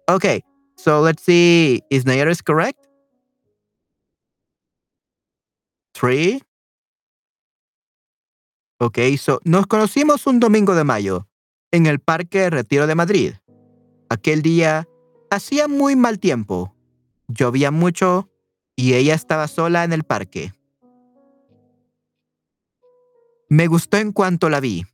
[0.09, 0.43] Okay,
[0.75, 1.83] so let's see.
[1.91, 2.79] Is Nayera correct?
[5.93, 6.41] Three.
[8.79, 11.27] Ok, so nos conocimos un domingo de mayo
[11.71, 13.33] en el Parque Retiro de Madrid.
[14.09, 14.87] Aquel día
[15.29, 16.73] hacía muy mal tiempo,
[17.27, 18.31] llovía mucho
[18.75, 20.53] y ella estaba sola en el parque.
[23.47, 24.85] Me gustó en cuanto la vi.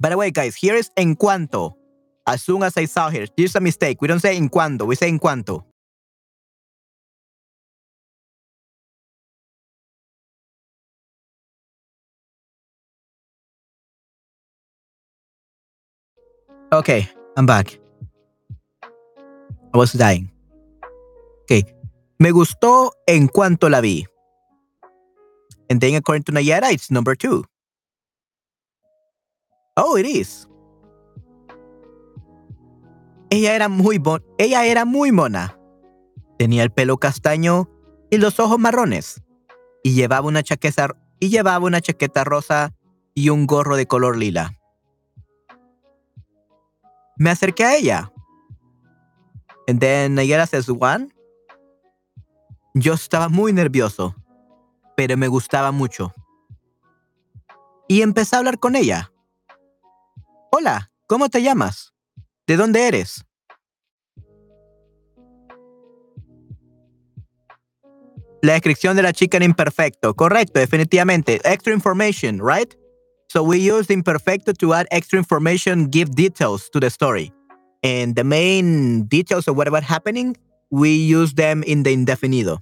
[0.00, 1.79] By the way, guys, here is en cuanto.
[2.26, 3.26] As soon as I saw her.
[3.36, 4.00] Here's a mistake.
[4.00, 4.86] We don't say en cuanto.
[4.86, 5.64] We say en cuanto.
[16.72, 17.80] Okay, I'm back.
[19.74, 20.30] I was dying.
[21.42, 21.64] Okay.
[22.20, 24.06] Me gustó en cuanto la vi.
[25.68, 27.44] And then according to Nayara, it's number two.
[29.76, 30.46] Oh, it is.
[33.30, 35.56] Ella era muy bon ella era muy mona.
[36.38, 37.70] Tenía el pelo castaño
[38.10, 39.22] y los ojos marrones.
[39.84, 42.74] Y llevaba una chaqueta y llevaba una chaqueta rosa
[43.14, 44.58] y un gorro de color lila.
[47.16, 48.12] Me acerqué a ella.
[49.68, 50.16] And then
[50.46, 51.14] says, one.
[52.74, 54.14] Yo estaba muy nervioso,
[54.96, 56.14] pero me gustaba mucho.
[57.88, 59.12] Y empecé a hablar con ella.
[60.50, 61.92] Hola, ¿cómo te llamas?
[62.50, 63.24] ¿De dónde eres?
[68.42, 70.14] La descripción de la chica en imperfecto.
[70.16, 71.40] Correcto, definitivamente.
[71.44, 72.74] Extra information, right?
[73.28, 77.32] So we use imperfecto to add extra information, give details to the story.
[77.84, 80.36] And the main details of what was happening,
[80.72, 82.58] we use them in the indefinido.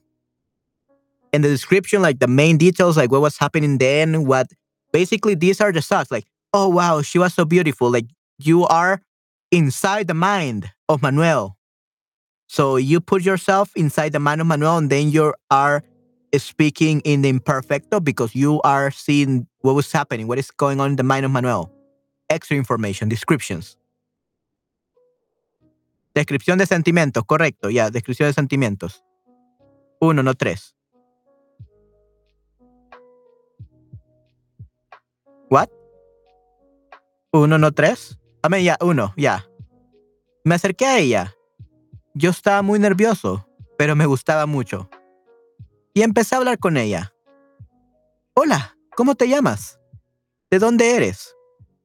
[1.33, 4.49] In the description, like the main details, like what was happening then, what
[4.93, 7.91] basically these are the thoughts, like, oh wow, she was so beautiful.
[7.91, 8.05] Like
[8.37, 9.01] you are
[9.51, 11.57] inside the mind of Manuel.
[12.47, 15.83] So you put yourself inside the mind of Manuel, and then you are
[16.37, 20.91] speaking in the imperfecto because you are seeing what was happening, what is going on
[20.91, 21.71] in the mind of Manuel.
[22.31, 23.77] Extra information, descriptions.
[26.15, 29.03] Descripción de sentimientos, correcto, ya, descripción de sentimientos.
[30.01, 30.75] Uno, no tres.
[35.49, 35.71] What?
[37.33, 38.19] Uno, no tres.
[38.43, 39.45] A mí, ya, uno, ya.
[40.45, 41.35] Me acerqué a ella
[42.19, 43.47] yo estaba muy nervioso,
[43.77, 44.91] pero me gustaba mucho.
[45.95, 47.15] Y empecé a hablar con ella.
[48.35, 49.79] Hola, ¿cómo te llamas?
[50.51, 51.37] ¿De dónde eres?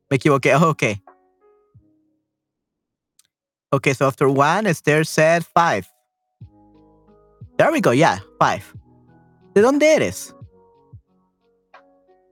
[0.10, 0.56] Me equivoqué.
[0.56, 0.84] Oh, ok.
[3.74, 5.88] Okay, so after one, Esther said five.
[7.58, 8.64] There we go, yeah, five.
[9.54, 10.36] ¿De dónde eres?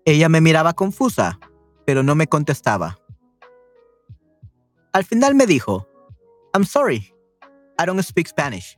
[0.05, 1.39] Ella me miraba confusa,
[1.85, 2.97] pero no me contestaba.
[4.93, 5.87] Al final me dijo,
[6.53, 7.13] I'm sorry,
[7.79, 8.77] I don't speak Spanish.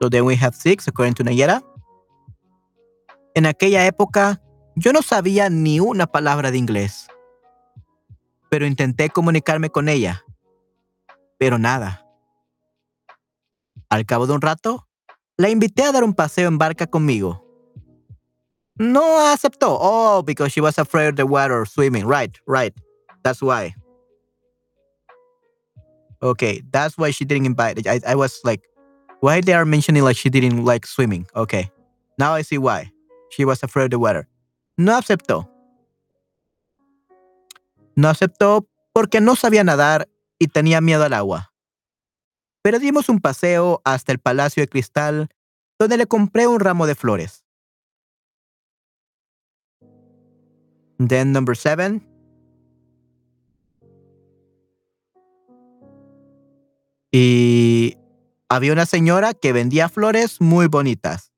[0.00, 1.62] So then we have six, according to Nayera.
[3.34, 4.40] En aquella época,
[4.74, 7.08] yo no sabía ni una palabra de inglés,
[8.48, 10.24] pero intenté comunicarme con ella,
[11.38, 12.04] pero nada.
[13.88, 14.86] Al cabo de un rato,
[15.36, 17.47] la invité a dar un paseo en barca conmigo.
[18.78, 19.76] No aceptó.
[19.80, 22.06] Oh, because she was afraid of the water swimming.
[22.06, 22.72] Right, right.
[23.22, 23.74] That's why.
[26.22, 27.86] Okay, that's why she didn't invite.
[27.86, 28.62] I, was like,
[29.20, 31.26] why they are mentioning like she didn't like swimming?
[31.34, 31.70] Okay,
[32.18, 32.90] now I see why.
[33.30, 34.26] She was afraid of the water.
[34.76, 35.48] No aceptó.
[37.94, 41.52] No aceptó porque no sabía nadar y tenía miedo al agua.
[42.62, 45.28] Pero dimos un paseo hasta el Palacio de Cristal,
[45.78, 47.44] donde le compré un ramo de flores.
[50.98, 52.08] Then number seven,
[57.10, 57.96] Y
[58.48, 61.32] había una señora que vendía flores muy bonitas.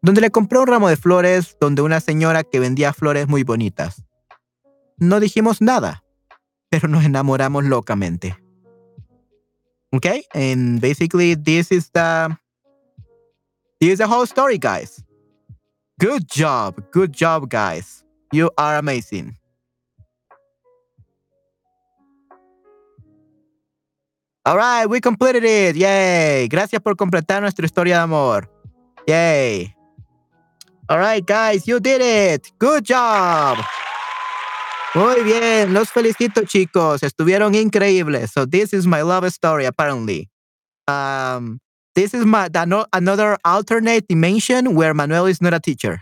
[0.00, 4.04] Donde le compré un ramo de flores, donde una señora que vendía flores muy bonitas.
[4.96, 6.04] No dijimos nada,
[6.68, 8.36] pero nos enamoramos locamente.
[9.92, 12.36] Okay, and basically this is the
[13.80, 15.03] this is the whole story, guys.
[16.00, 18.04] Good job, good job, guys.
[18.32, 19.36] You are amazing.
[24.46, 25.76] All right, we completed it.
[25.76, 26.48] Yay.
[26.48, 28.50] Gracias por completar nuestra historia de amor.
[29.06, 29.74] Yay.
[30.88, 32.52] All right, guys, you did it.
[32.58, 33.56] Good job.
[34.94, 37.02] Muy bien, los felicito, chicos.
[37.02, 38.32] Estuvieron increíbles.
[38.32, 40.28] So this is my love story, apparently.
[40.86, 41.58] Um,
[41.94, 42.48] this is my
[42.92, 46.00] another alternate dimension where Manuel is not a teacher.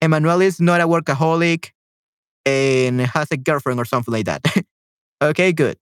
[0.00, 1.70] And Manuel is not a workaholic
[2.44, 4.42] and has a girlfriend or something like that.
[5.22, 5.76] okay, good.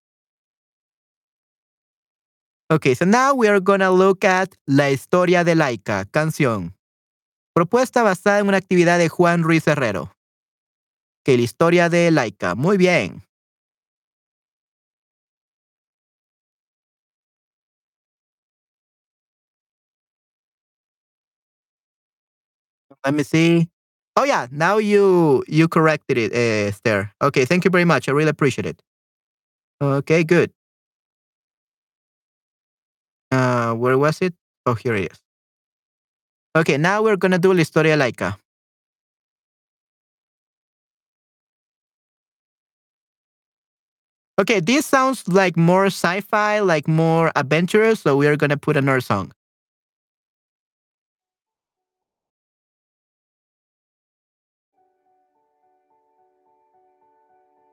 [2.71, 6.75] Okay, so now we are gonna look at La historia de Laika, canción.
[7.53, 10.13] Propuesta basada en una actividad de Juan Ruiz Herrero.
[11.25, 12.55] Que la historia de Laika.
[12.55, 13.25] Muy bien.
[23.05, 23.69] Let me see.
[24.17, 27.13] Oh yeah, now you you corrected it, uh, Esther.
[27.23, 28.09] Okay, thank you very much.
[28.09, 28.83] I really appreciate it.
[29.83, 30.53] Okay, good.
[33.31, 34.35] Uh, where was it?
[34.67, 35.21] Oh, here it is.
[36.57, 38.37] Okay, now we're gonna do La Historia Laica.
[44.41, 49.01] Okay, this sounds like more sci-fi, like more adventurous, so we are gonna put another
[49.01, 49.33] song.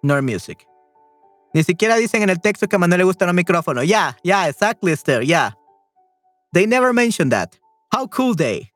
[0.04, 0.66] Nor music.
[1.54, 3.88] Ni siquiera dicen en el texto que a Manuel le gustan los micrófonos.
[3.88, 5.52] Yeah, yeah, exactly, Esther, yeah.
[6.54, 7.58] They never mention that.
[7.92, 8.72] How cool they.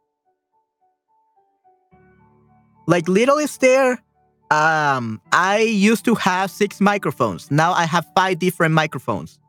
[2.92, 4.04] like Little is there.
[4.52, 7.50] Um, I used to have six microphones.
[7.50, 9.40] Now I have five different microphones.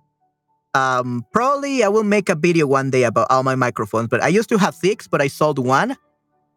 [0.75, 4.29] Um, probably I will make a video one day about all my microphones, but I
[4.29, 5.97] used to have six, but I sold one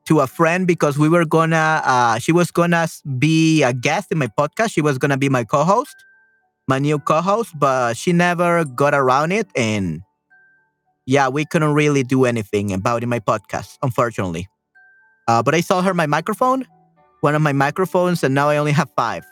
[0.05, 2.87] to a friend because we were gonna, uh, she was gonna
[3.17, 4.71] be a guest in my podcast.
[4.71, 5.95] She was gonna be my co host,
[6.67, 9.47] my new co host, but she never got around it.
[9.55, 10.01] And
[11.05, 14.47] yeah, we couldn't really do anything about in my podcast, unfortunately.
[15.27, 16.65] Uh, but I sold her my microphone,
[17.21, 19.25] one of my microphones, and now I only have five.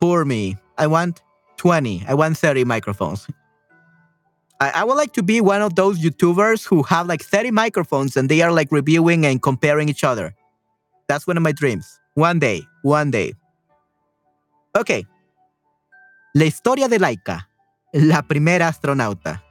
[0.00, 0.56] Poor me.
[0.78, 1.22] I want
[1.58, 2.04] 20.
[2.08, 3.26] I want 30 microphones.
[4.60, 8.28] I, would like to be one of those YouTubers who have like 30 microphones and
[8.28, 10.34] they are like reviewing and comparing each other.
[11.08, 11.98] That's one of my dreams.
[12.14, 13.34] One day, one day.
[14.78, 15.06] Ok.
[16.34, 17.48] La historia de Laika,
[17.92, 19.42] la primera astronauta.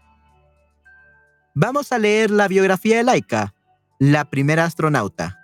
[1.55, 3.55] Vamos a leer la biografía de Laika,
[3.97, 5.39] la primera astronauta.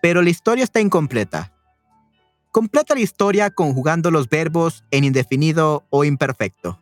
[0.00, 1.52] Pero la historia está incompleta.
[2.50, 6.80] Completa la historia conjugando los verbos en indefinido o imperfecto.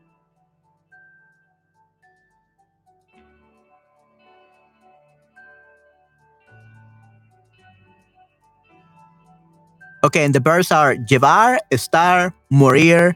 [10.05, 13.15] Okay, and the verbs are llevar, estar, morir,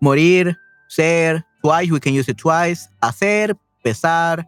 [0.00, 0.56] morir,
[0.88, 3.54] ser, twice, we can use it twice, hacer,
[3.84, 4.44] pesar,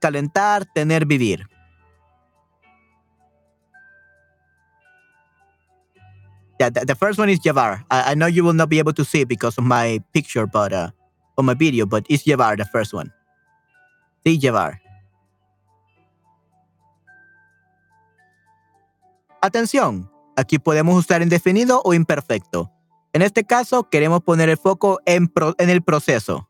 [0.00, 1.44] calentar, tener, vivir.
[6.60, 7.82] Yeah, the, the first one is llevar.
[7.90, 10.46] I, I, know you will not be able to see it because of my picture,
[10.46, 10.90] but uh,
[11.36, 13.12] on my video, but it's llevar, the first one.
[14.24, 14.78] Sí, llevar.
[19.42, 22.70] Atención, Aquí podemos usar indefinido o imperfecto.
[23.12, 26.48] En este caso, queremos poner el foco en, pro, en el proceso.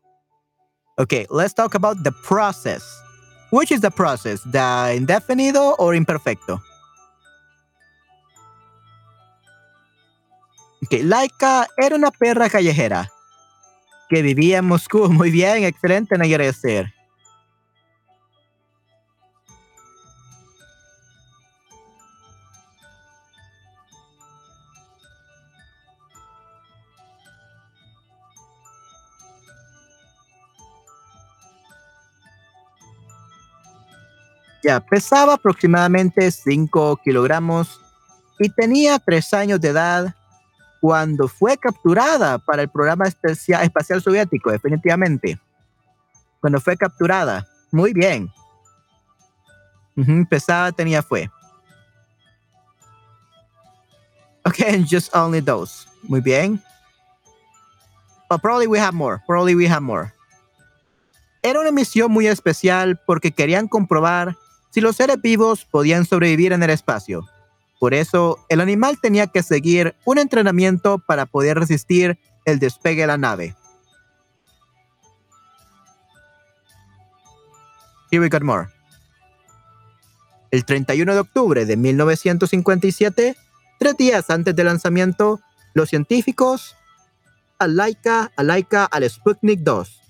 [0.97, 2.83] Okay, let's talk about the process.
[3.51, 4.41] Which is the process?
[4.43, 6.61] The indefinido or imperfecto?
[10.85, 13.09] Okay, Laika era una perra callejera
[14.09, 15.09] que vivía en Moscú.
[15.11, 16.93] Muy bien, excelente, no quiere decir.
[34.63, 37.81] Ya, pesaba aproximadamente 5 kilogramos
[38.39, 40.15] y tenía 3 años de edad
[40.79, 45.39] cuando fue capturada para el programa espacial soviético, definitivamente.
[46.39, 47.47] Cuando fue capturada.
[47.71, 48.31] Muy bien.
[50.29, 51.29] pesaba, tenía fue.
[54.45, 55.87] Okay, just only those.
[56.03, 56.61] Muy bien.
[58.29, 59.21] Oh, probably we have more.
[59.25, 60.13] Probably we have more.
[61.41, 64.35] Era una misión muy especial porque querían comprobar
[64.73, 67.29] si los seres vivos podían sobrevivir en el espacio.
[67.79, 73.07] Por eso, el animal tenía que seguir un entrenamiento para poder resistir el despegue de
[73.07, 73.55] la nave.
[78.09, 78.69] Here we got more.
[80.49, 83.35] El 31 de octubre de 1957,
[83.77, 85.39] tres días antes del lanzamiento,
[85.75, 86.75] los científicos
[87.59, 90.02] al Laika, al Sputnik 2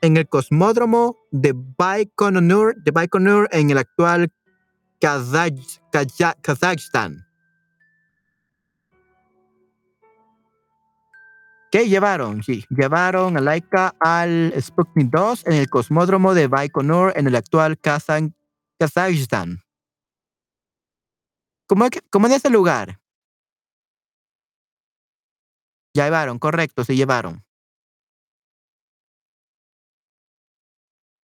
[0.00, 4.32] en el cosmódromo de Baikonur, de Baikonur en el actual
[5.00, 7.26] Kazajstán.
[11.70, 12.42] ¿Qué llevaron?
[12.42, 17.78] Sí, llevaron a Laika al Sputnik 2 en el cosmódromo de Baikonur en el actual
[17.78, 19.62] Kazajstán.
[21.66, 23.00] ¿Cómo, ¿Cómo en ese lugar?
[25.92, 27.45] Llevaron, correcto, se llevaron.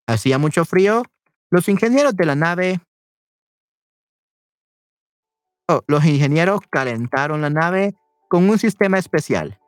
[0.09, 1.03] Hacía mucho frío.
[1.51, 2.81] Los ingenieros de la nave...
[5.67, 7.93] Oh, los ingenieros calentaron la nave
[8.27, 9.59] con un sistema especial.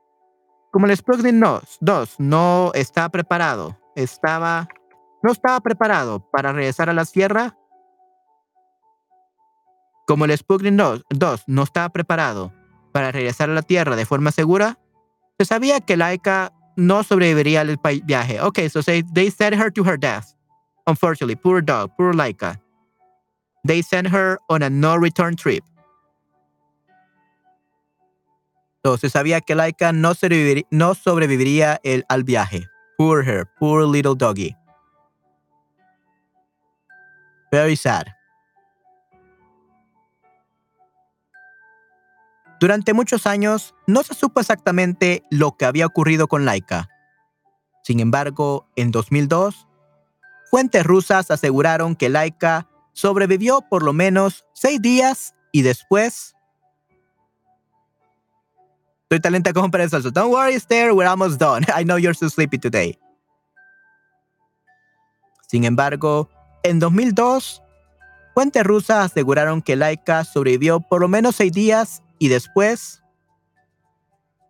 [0.72, 4.68] Como el Sputnik 2 no estaba preparado, estaba,
[5.22, 7.56] no estaba preparado para regresar a la Tierra,
[10.08, 12.52] como el Sputnik 2 no estaba preparado
[12.92, 14.80] para regresar a la Tierra de forma segura,
[15.38, 18.40] se sabía que Laika no sobreviviría al viaje.
[18.40, 20.34] Okay, so say they sent her to her death.
[20.88, 22.58] Unfortunately, poor dog, poor Laika.
[23.64, 25.64] They sent her on a no-return trip.
[28.84, 32.66] Entonces sabía que Laika no sobreviviría, no sobreviviría el, al viaje.
[32.98, 34.56] Poor her, poor little doggy.
[37.52, 38.08] Very sad.
[42.62, 46.90] Durante muchos años no se supo exactamente lo que había ocurrido con Laika.
[47.84, 49.68] Sin embargo, en 2002,
[50.52, 56.36] fuentes rusas aseguraron que Laika sobrevivió por lo menos seis días y después
[59.06, 60.00] Estoy talenta como para eso.
[60.00, 61.66] Don't worry, Esther, we're almost done.
[61.76, 62.98] I know you're so sleepy today.
[65.48, 66.30] Sin embargo,
[66.62, 67.62] en 2002,
[68.36, 73.02] fuentes rusas aseguraron que Laika sobrevivió por lo menos seis días y después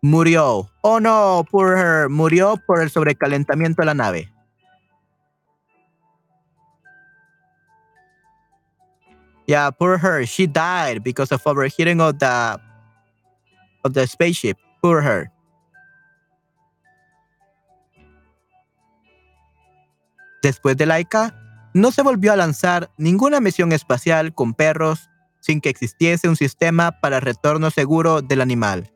[0.02, 0.70] murió.
[0.82, 2.10] Oh no, poor her.
[2.10, 4.30] Murió por el sobrecalentamiento de la nave.
[9.46, 10.26] Yeah, poor her.
[10.26, 12.60] She died because of overheating of the
[13.84, 14.58] of the spaceship.
[14.82, 15.32] Poor her.
[20.42, 21.34] Después de Laika,
[21.72, 25.08] no se volvió a lanzar ninguna misión espacial con perros
[25.42, 28.88] sin que existiese un sistema para retorno seguro del animal.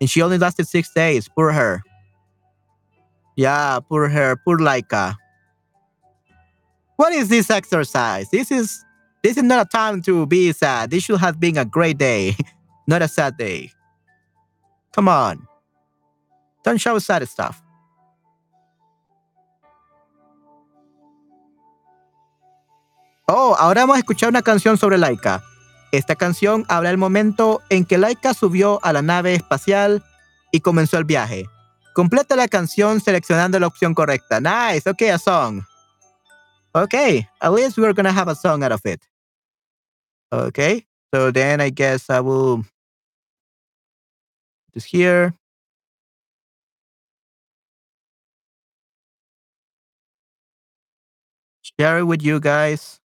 [0.00, 1.28] And she only lasted six days.
[1.28, 1.82] Poor her.
[3.36, 4.36] Yeah, poor her.
[4.44, 5.16] Poor Laika.
[6.96, 8.30] What is this exercise?
[8.30, 8.84] This is
[9.22, 10.90] this is not a time to be sad.
[10.90, 12.36] This should have been a great day,
[12.86, 13.72] not a sad day.
[14.92, 15.46] Come on.
[16.64, 17.62] Don't show sad stuff.
[23.28, 25.42] Oh, ahora vamos a escuchar una canción sobre Laika.
[25.90, 30.04] Esta canción habla del momento en que Laika subió a la nave espacial
[30.52, 31.46] y comenzó el viaje.
[31.94, 34.40] Completa la canción seleccionando la opción correcta.
[34.40, 35.62] Nice, okay, a song.
[36.74, 39.00] Okay, at least we're gonna have a song out of it.
[40.30, 42.64] Okay, so then I guess I will
[44.74, 45.34] just here.
[51.80, 53.00] Share it with you guys.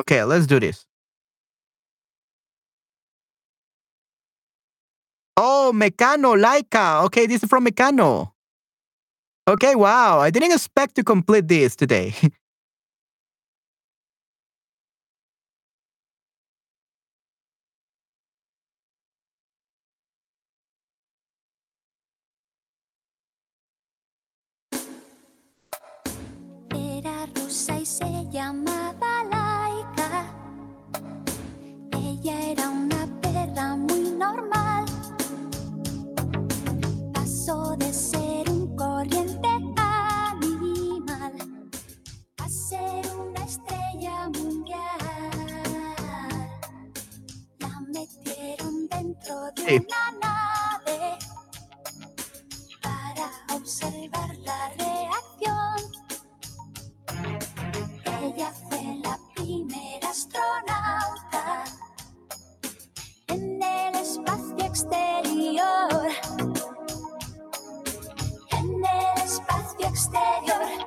[0.00, 0.86] Okay, let's do this.
[5.36, 7.04] Oh, Mecano, Laika.
[7.06, 8.32] Okay, this is from Mecano.
[9.48, 10.18] Okay, wow.
[10.20, 12.14] I didn't expect to complete this today.
[32.26, 34.84] Ella era una perra muy normal.
[37.14, 41.34] Pasó de ser un corriente animal
[42.38, 44.98] a ser una estrella mundial.
[47.60, 49.86] La metieron dentro de Sí.
[49.86, 51.18] una nave
[52.82, 55.78] para observar la reacción.
[58.20, 60.75] Ella fue la primera astronauta
[64.76, 66.10] exterior.
[68.50, 70.85] En el espacio exterior.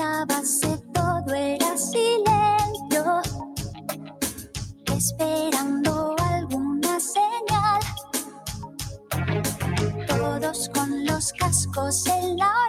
[0.00, 3.20] Todo era silencio,
[4.96, 7.80] esperando alguna señal.
[10.08, 12.59] Todos con los cascos en la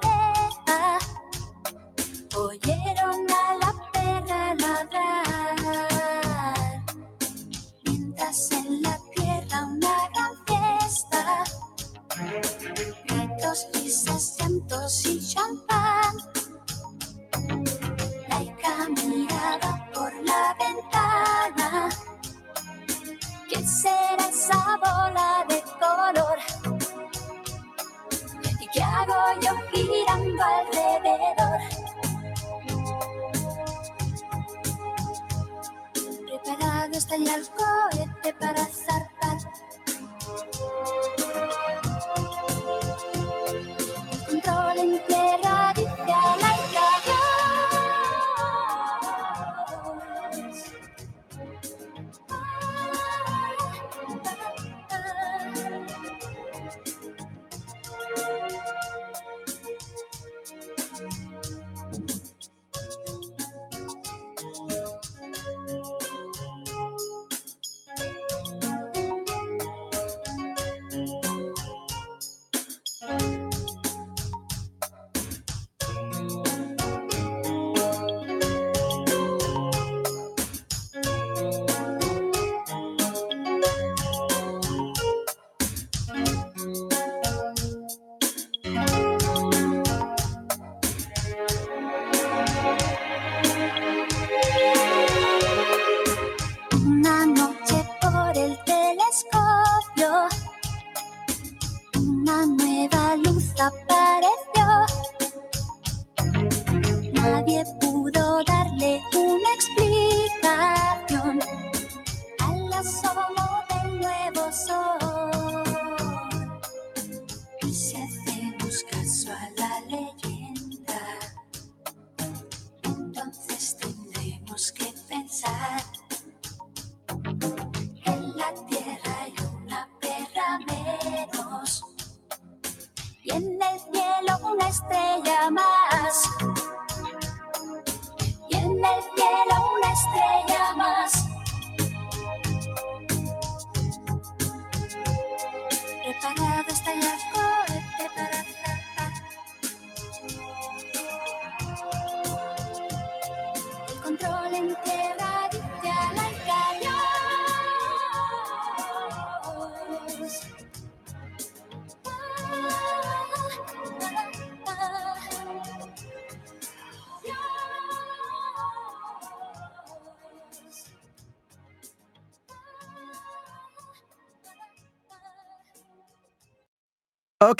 [134.72, 136.41] estrella más.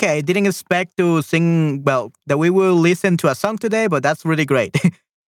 [0.02, 3.86] Okay, I didn't expect to sing, well, that we will listen to a song today,
[3.86, 4.76] but that's really great.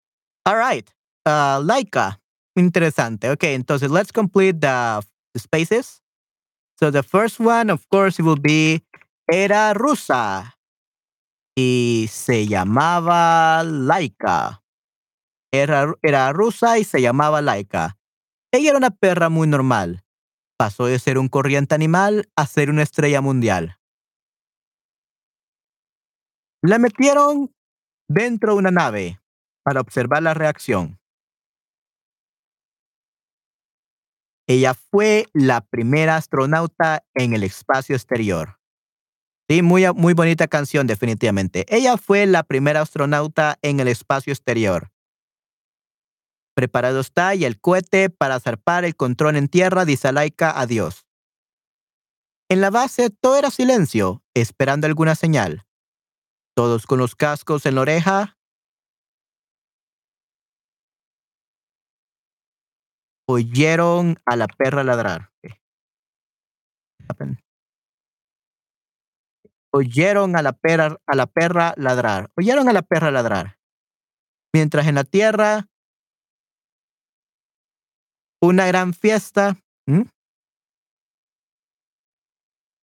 [0.46, 0.90] All right,
[1.24, 2.18] uh, Laika.
[2.58, 3.28] Interesante.
[3.28, 5.00] Okay, entonces let's complete the,
[5.36, 6.00] spaces.
[6.80, 8.82] So the first one, of course, it will be
[9.30, 10.56] Era rusa
[11.56, 14.60] y se llamaba Laika.
[15.52, 17.96] Era, era rusa y se llamaba Laika.
[18.52, 20.02] Ella era una perra muy normal.
[20.58, 23.78] Pasó de ser un corriente animal a ser una estrella mundial.
[26.66, 27.54] La metieron
[28.08, 29.20] dentro de una nave
[29.64, 30.98] para observar la reacción.
[34.48, 38.58] Ella fue la primera astronauta en el espacio exterior.
[39.46, 41.66] Sí, muy, muy bonita canción, definitivamente.
[41.68, 44.90] Ella fue la primera astronauta en el espacio exterior.
[46.56, 51.04] Preparado está y el cohete para zarpar el control en tierra, dice Laika adiós.
[52.48, 55.63] En la base todo era silencio, esperando alguna señal.
[56.56, 58.36] Todos con los cascos en la oreja.
[63.28, 65.30] Oyeron a la perra ladrar.
[69.72, 72.30] Oyeron a la, perra, a la perra ladrar.
[72.36, 73.58] Oyeron a la perra ladrar.
[74.52, 75.66] Mientras en la tierra
[78.40, 79.56] una gran fiesta.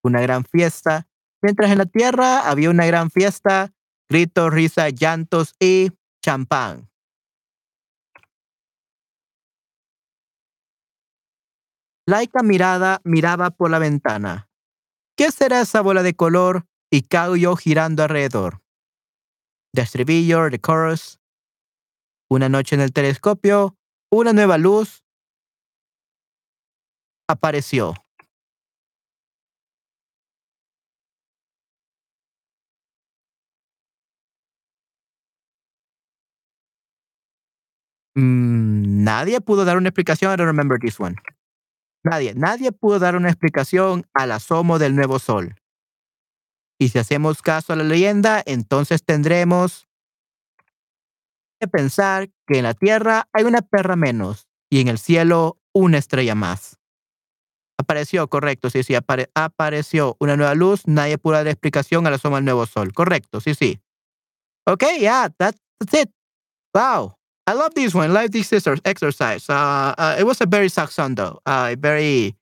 [0.03, 1.07] Una gran fiesta.
[1.41, 3.73] Mientras en la tierra había una gran fiesta,
[4.09, 5.91] gritos, risa, llantos y
[6.23, 6.89] champán.
[12.07, 14.49] Laika mirada miraba por la ventana.
[15.17, 16.65] ¿Qué será esa bola de color?
[16.91, 18.61] Y cayó girando alrededor.
[19.73, 21.19] The estribillo, chorus.
[22.29, 23.77] Una noche en el telescopio,
[24.11, 25.03] una nueva luz
[27.29, 27.93] apareció.
[38.15, 40.33] Mm, nadie pudo dar una explicación.
[40.33, 41.15] I don't remember this one.
[42.03, 45.55] Nadie, nadie pudo dar una explicación al asomo del nuevo sol.
[46.79, 49.87] Y si hacemos caso a la leyenda, entonces tendremos
[51.59, 55.99] que pensar que en la tierra hay una perra menos y en el cielo una
[55.99, 56.79] estrella más.
[57.77, 62.37] Apareció, correcto, sí, sí, apare apareció una nueva luz, nadie pudo dar explicación al asomo
[62.37, 63.79] del nuevo sol, correcto, sí, sí.
[64.67, 66.09] Ok, yeah, that, that's it.
[66.73, 67.20] Wow.
[67.47, 68.09] I love this one.
[68.09, 68.53] I love this
[68.85, 69.49] exercise.
[69.49, 71.39] Uh, uh, it was a very sad song, though.
[71.45, 72.35] Uh, very,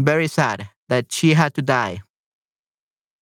[0.00, 2.02] very sad that she had to die,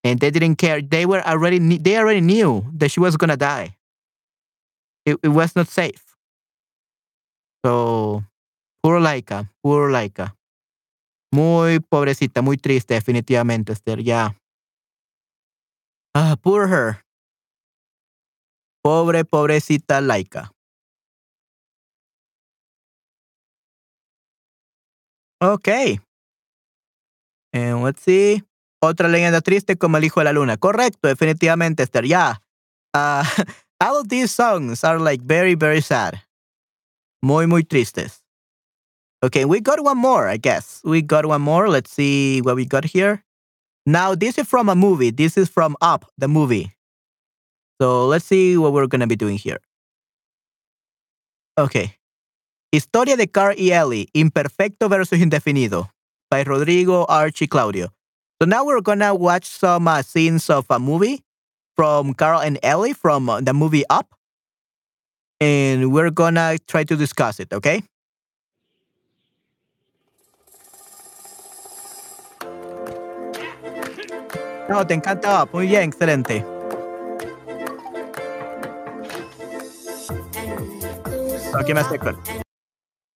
[0.05, 0.81] and they didn't care.
[0.81, 1.59] They were already.
[1.59, 3.77] They already knew that she was gonna die.
[5.05, 6.05] It, it was not safe.
[7.64, 8.23] So,
[8.83, 10.35] poor Laika, poor Laika.
[11.33, 14.01] Muy pobrecita, muy triste, definitivamente, Esther.
[14.01, 14.31] Yeah.
[16.14, 17.05] Ah, poor her.
[18.83, 20.53] Pobre, pobrecita Laika.
[25.41, 25.68] Ok.
[27.53, 28.43] And let's see.
[28.82, 30.57] Otra leyenda triste como el hijo de la luna.
[30.57, 32.05] Correcto, definitivamente, Esther.
[32.05, 32.36] Yeah.
[32.95, 33.24] Uh,
[33.80, 36.20] all of these songs are like very, very sad.
[37.22, 38.22] Muy, muy tristes.
[39.22, 40.80] Okay, we got one more, I guess.
[40.84, 41.68] We got one more.
[41.68, 43.24] Let's see what we got here.
[43.84, 45.11] Now, this is from a movie.
[45.11, 46.72] This is from Up, the movie.
[47.80, 49.59] So let's see what we're going to be doing here.
[51.59, 51.97] Okay.
[52.71, 55.91] Historia de Carl y Ellie, Imperfecto versus Indefinido,
[56.31, 57.95] by Rodrigo Archie Claudio.
[58.41, 61.25] So now we're gonna watch some uh, scenes of a movie
[61.75, 64.14] from Carl and Ellie from uh, the movie Up,
[65.41, 67.83] and we're gonna try to discuss it, okay?
[74.69, 75.55] No, te encanta Up.
[75.55, 76.45] Muy bien, excelente.
[81.66, 82.38] Give me second.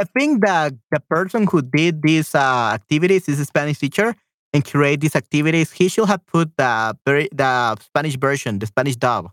[0.00, 4.14] I, think that the person who did these uh, activities is a Spanish teacher
[4.52, 5.72] and create these activities.
[5.72, 9.30] He should have put the very the Spanish version, the Spanish dub.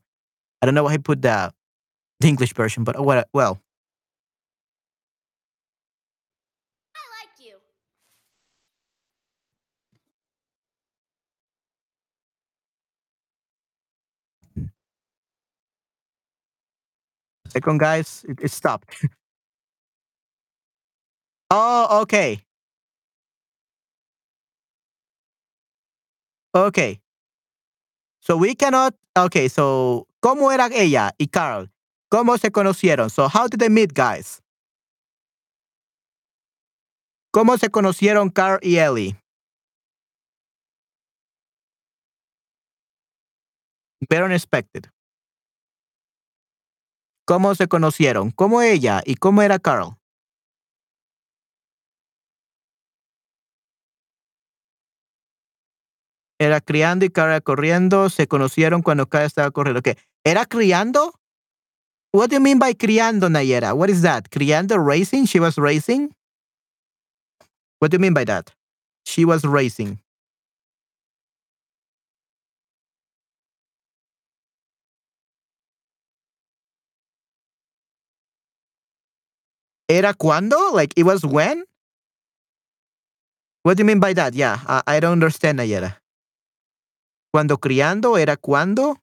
[0.62, 1.54] I don't know why he put the
[2.20, 3.62] the English version, but what well.
[6.96, 7.56] I like you.
[17.48, 19.06] Second, guys, it, it stopped.
[21.50, 22.42] oh, okay.
[26.56, 27.00] Okay.
[28.20, 28.96] So we cannot.
[29.18, 31.70] Okay, so ¿cómo era ella y Carl?
[32.12, 33.10] ¿Cómo se conocieron?
[33.10, 34.42] So how did they meet, guys?
[37.32, 39.16] ¿Cómo se conocieron Carl y Ellie?
[44.10, 44.86] Better unexpected.
[47.26, 48.32] ¿Cómo se conocieron?
[48.32, 49.97] ¿Cómo ella y cómo era Carl?
[56.40, 58.10] Era criando y Carl era corriendo.
[58.10, 59.80] Se conocieron cuando Carl estaba corriendo.
[59.80, 59.96] Okay.
[60.24, 61.14] ¿Era criando?
[62.14, 63.74] What do you mean by criando, Nayera?
[63.74, 64.30] What is that?
[64.30, 65.26] Criando racing?
[65.26, 66.12] She was racing?
[67.80, 68.52] What do you mean by that?
[69.06, 70.00] She was racing.
[79.90, 80.74] ¿Era cuándo?
[80.74, 81.64] Like it was when?
[83.64, 84.34] What do you mean by that?
[84.34, 85.98] Yeah, I, I don't understand, Nayera.
[87.38, 88.98] Cuando criando era cuándo?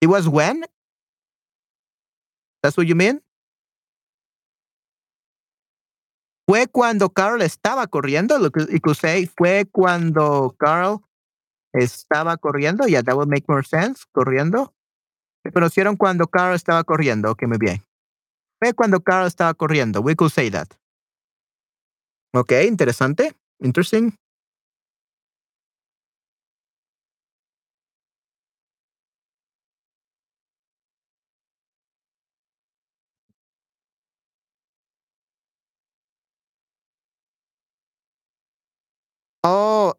[0.00, 0.62] It was when?
[2.62, 3.20] That's what you mean?
[6.48, 8.38] Fue cuando Carl estaba corriendo.
[8.38, 11.00] Lo que you could say fue cuando Carl
[11.72, 12.86] estaba corriendo.
[12.86, 14.04] Yeah, that would make more sense.
[14.12, 14.72] Corriendo.
[15.42, 17.32] Se conocieron cuando Carl estaba corriendo.
[17.32, 17.84] Ok, muy bien.
[18.60, 20.00] Fue cuando Carl estaba corriendo.
[20.00, 20.68] We could say that.
[22.32, 23.34] Ok, interesante.
[23.58, 24.16] Interesting.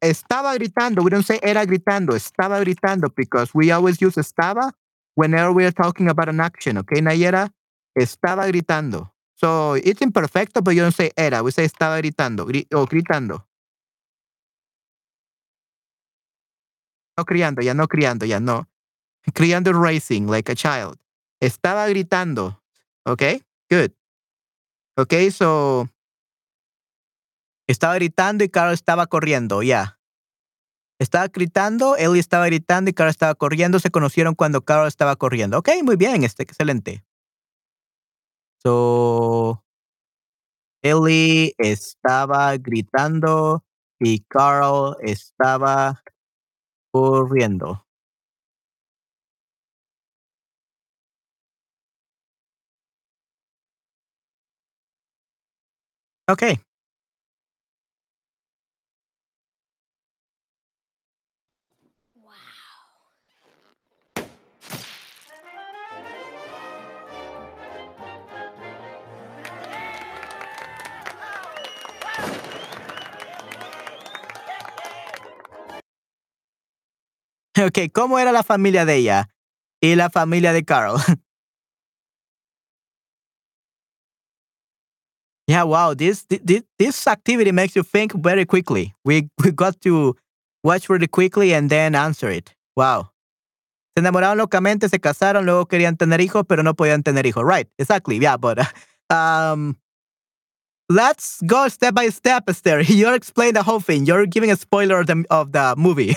[0.02, 1.04] Estaba gritando.
[1.04, 2.16] We don't say era gritando.
[2.16, 4.72] Estaba gritando because we always use estaba
[5.16, 6.78] whenever we are talking about an action.
[6.80, 7.50] Okay, Nayera?
[7.98, 9.12] Estaba gritando.
[9.36, 11.44] So it's imperfecto, but you don't say era.
[11.44, 13.46] We say estaba gritando gri- o gritando.
[17.18, 18.68] No criando, ya no criando, ya no.
[19.34, 20.98] Criando racing like a child.
[21.42, 22.60] Estaba gritando.
[23.06, 23.92] Okay, good.
[24.98, 25.90] Okay, so
[27.68, 29.99] estaba gritando y Carl estaba corriendo, ya.
[30.99, 33.80] Estaba gritando, Ellie estaba gritando y Carl estaba corriendo.
[33.80, 35.59] Se conocieron cuando Carl estaba corriendo.
[35.59, 37.03] Ok, muy bien, este, excelente.
[38.63, 39.63] So,
[40.84, 43.63] Ellie estaba gritando
[43.99, 46.01] y Carl estaba
[46.91, 47.84] corriendo.
[56.30, 56.66] Okay.
[77.66, 79.30] Ok, ¿cómo era la familia de ella
[79.82, 80.97] y la familia de Carl?
[85.47, 88.93] yeah, wow, this, this this activity makes you think very quickly.
[89.03, 90.16] We we got to
[90.64, 92.53] watch really quickly and then answer it.
[92.76, 93.12] Wow.
[93.95, 97.43] Se enamoraron locamente, se casaron, luego querían tener hijos, pero no podían tener hijos.
[97.43, 98.20] Right, exactly.
[98.20, 98.60] Yeah, but
[99.10, 99.76] um,
[100.88, 102.82] let's go step by step, Esther.
[102.82, 104.05] You're explaining the whole thing.
[104.05, 106.16] You're giving a spoiler of the, of the movie.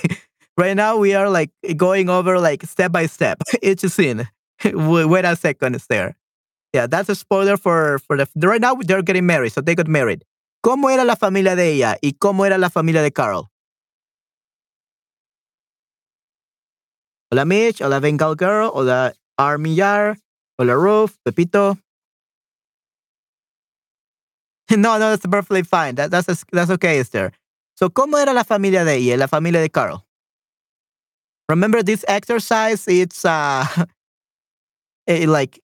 [0.60, 4.28] Right now, we are like going over like step by step each scene.
[4.64, 6.16] Wait a second, there
[6.74, 8.28] Yeah, that's a spoiler for for the.
[8.36, 10.24] Right now, they're getting married, so they got married.
[10.62, 13.48] ¿Cómo era la familia de ella y cómo era la familia de Carl?
[17.32, 20.18] Hola Mitch, hola Bengal Girl, hola Armillar,
[20.58, 21.78] Hola Roof, Pepito.
[24.76, 25.94] No, no, that's perfectly fine.
[25.94, 27.32] That, that's, that's okay, Esther.
[27.74, 30.04] So, ¿cómo era la familia de ella, la familia de Carl?
[31.50, 32.86] Remember this exercise?
[32.86, 33.66] It's uh,
[35.06, 35.58] it, like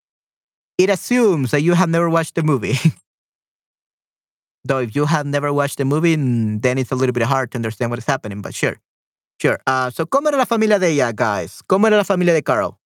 [0.79, 2.75] it assumes that you have never watched the movie.
[4.65, 7.53] Though if you have never watched the movie, mm, then it's a little bit hard
[7.53, 8.43] to understand what is happening.
[8.43, 8.81] But sure,
[9.41, 9.61] sure.
[9.65, 11.63] Uh, so, ¿cómo era la familia de ella, guys?
[11.69, 12.77] ¿Cómo era la familia de Carl?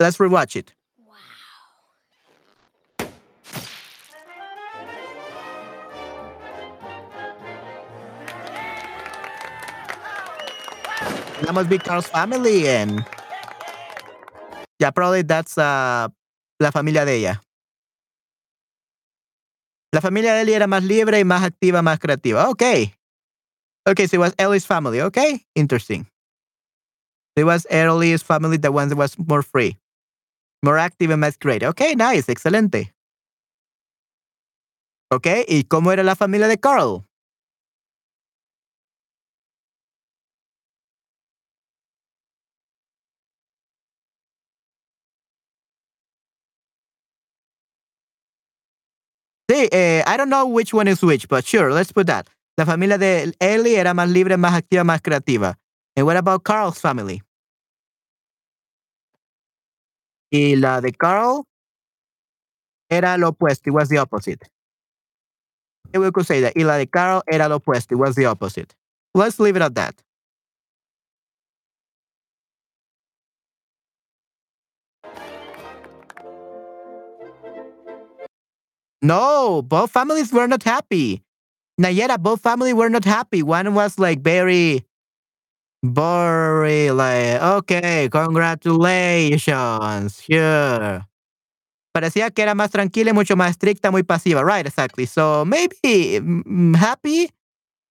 [0.00, 0.74] Let's rewatch it.
[11.42, 13.04] That must be Carl's family, and
[14.78, 16.08] yeah, probably that's uh,
[16.60, 17.40] la familia de ella.
[19.92, 22.48] La familia de Ellie era más libre y más activa, más creativa.
[22.50, 22.94] Okay.
[23.88, 25.00] Okay, so it was Ellie's family.
[25.00, 26.06] Okay, interesting.
[27.34, 29.78] It was Ellie's family, the one that was more free,
[30.62, 31.70] more active and más creative.
[31.70, 32.92] Okay, nice, excelente.
[35.12, 37.04] Okay, ¿y cómo era la familia de Carl?
[49.60, 52.28] Sí, eh, I don't know which one is which, but sure, let's put that.
[52.56, 55.58] La familia de Ellie era más libre, más activa, más creativa.
[55.96, 57.22] And what about Carl's family?
[60.32, 61.44] Y la de Carl
[62.88, 64.48] era lo opuesto, it was the opposite.
[65.92, 66.54] We could say that.
[66.56, 68.74] Y la de Carl era lo opuesto, it was the opposite.
[69.14, 69.94] Let's leave it at that.
[79.02, 81.22] No, both families were not happy.
[81.80, 83.42] Nayera, both families were not happy.
[83.42, 84.84] One was like very,
[85.82, 91.06] very like, okay, congratulations, sure.
[91.96, 94.44] Parecía que era más tranquila y mucho más estricta, muy pasiva.
[94.44, 95.06] Right, exactly.
[95.06, 97.30] So maybe mm, happy,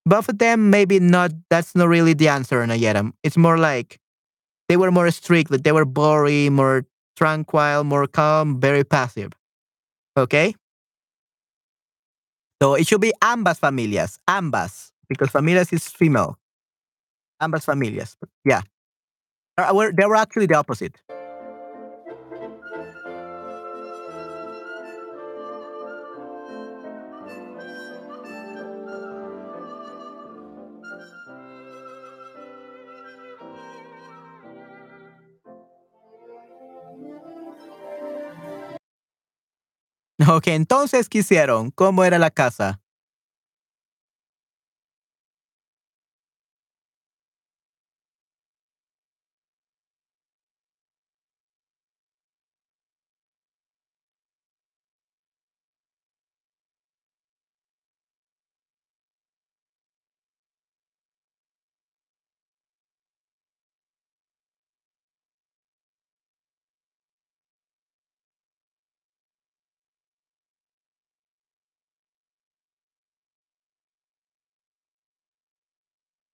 [0.06, 1.32] both of them, maybe not.
[1.50, 3.12] That's not really the answer, Nayera.
[3.24, 4.00] It's more like
[4.70, 6.86] they were more strict, they were boring, more
[7.18, 9.32] tranquil, more calm, very passive.
[10.18, 10.56] Okay?
[12.62, 16.38] So it should be ambas familias, ambas, because familias is female.
[17.42, 18.18] Ambas familias.
[18.44, 18.62] Yeah.
[19.58, 21.00] They were actually the opposite.
[40.40, 41.70] Ok, entonces, ¿qué hicieron?
[41.70, 42.80] ¿Cómo era la casa?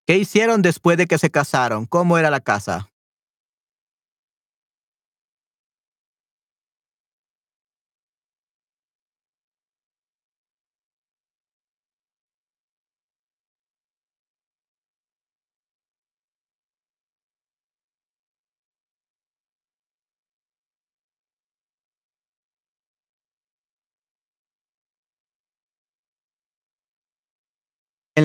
[0.07, 1.87] ¿Qué hicieron después de que se casaron?
[1.87, 2.91] ¿Cómo era la casa?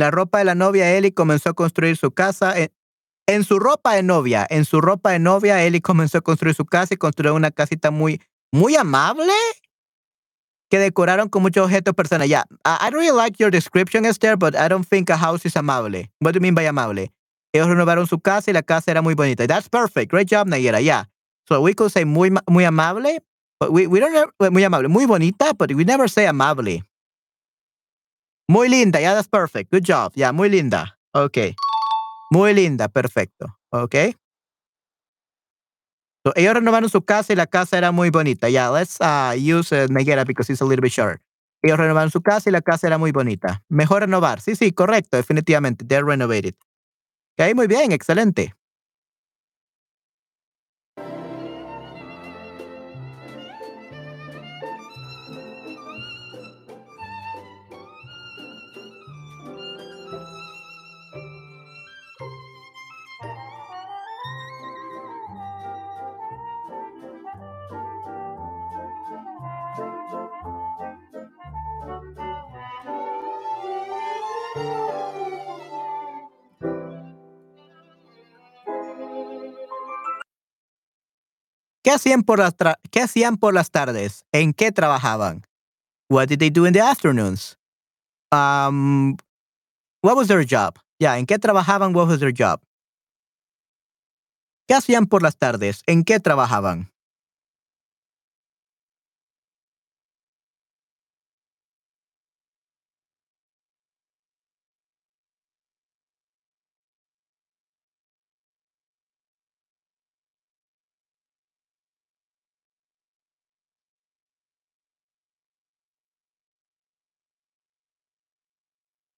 [0.01, 2.55] En la ropa de la novia, Ellie comenzó a construir su casa.
[3.27, 6.65] En, su ropa de novia, en su ropa de novia, Ellie comenzó a construir su
[6.65, 8.19] casa y construyó una casita muy,
[8.51, 9.35] muy amable
[10.71, 12.31] que decoraron con muchos objetos personales.
[12.31, 16.09] Yeah, I, really like your description, Esther, but I don't think a house is amable.
[16.19, 17.13] What do you mean by amable?
[17.53, 19.47] Ellos renovaron su casa y la casa era muy bonita.
[19.47, 20.11] That's perfect.
[20.11, 20.83] Great job, Nayera.
[20.83, 21.05] Yeah.
[21.47, 23.19] So we could say muy, muy amable,
[23.59, 26.81] but we, we don't muy amable, muy bonita, but we never say amable.
[28.51, 29.71] Muy linda, yeah, that's perfect.
[29.71, 30.11] Good job.
[30.17, 30.99] Yeah, muy linda.
[31.15, 31.55] Okay.
[32.33, 33.47] Muy linda, perfecto.
[33.71, 34.17] Okay.
[36.27, 38.49] So, ellos renovaron su casa y la casa era muy bonita.
[38.49, 41.23] Yeah, let's uh, use uh, Nayera because it's a little bit short.
[41.63, 43.63] Ellos renovaron su casa y la casa era muy bonita.
[43.69, 44.41] Mejor renovar.
[44.41, 45.85] Sí, sí, correcto, definitivamente.
[45.85, 46.57] They're renovated.
[47.39, 48.53] Ok, muy bien, excelente.
[81.91, 82.55] ¿Qué hacían por las,
[82.93, 84.25] ¿qué hacían por las tardes?
[84.31, 85.45] ¿En qué trabajaban?
[86.09, 87.59] What did they do in the afternoons?
[88.31, 89.17] Um,
[90.01, 90.79] what was their job?
[91.01, 91.93] Ya, ¿en qué trabajaban?
[91.93, 92.61] What was their job?
[94.69, 95.83] ¿Qué hacían por las tardes?
[95.89, 96.93] ¿En qué trabajaban?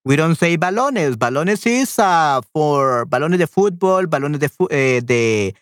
[0.04, 1.16] We don't say balones.
[1.16, 4.40] Balones is uh, for balones de fútbol, balones
[4.70, 5.54] eh, de,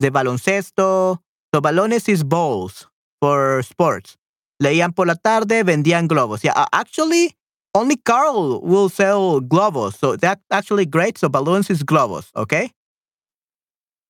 [0.00, 1.22] de baloncesto.
[1.54, 2.88] So balones is balls
[3.20, 4.16] for sports.
[4.60, 6.42] Leían por la tarde, vendían globos.
[6.42, 7.36] Yeah, uh, actually,
[7.74, 9.96] only Carl will sell globos.
[9.98, 11.18] So that's actually great.
[11.18, 12.70] So balloons is globos, okay?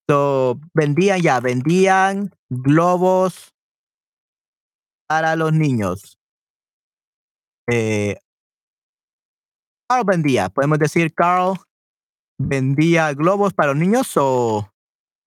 [0.09, 3.53] So vendían ya, vendían globos
[5.09, 6.19] para los niños.
[7.71, 8.17] Eh,
[9.93, 11.59] Carl vendía, podemos decir Carl
[12.39, 14.73] vendía globos para los niños o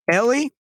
[0.07, 0.55] Ellie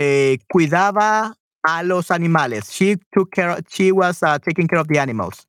[0.00, 2.68] eh, cuidaba a los animales.
[2.70, 3.62] She took care.
[3.68, 5.46] She was uh, taking care of the animals.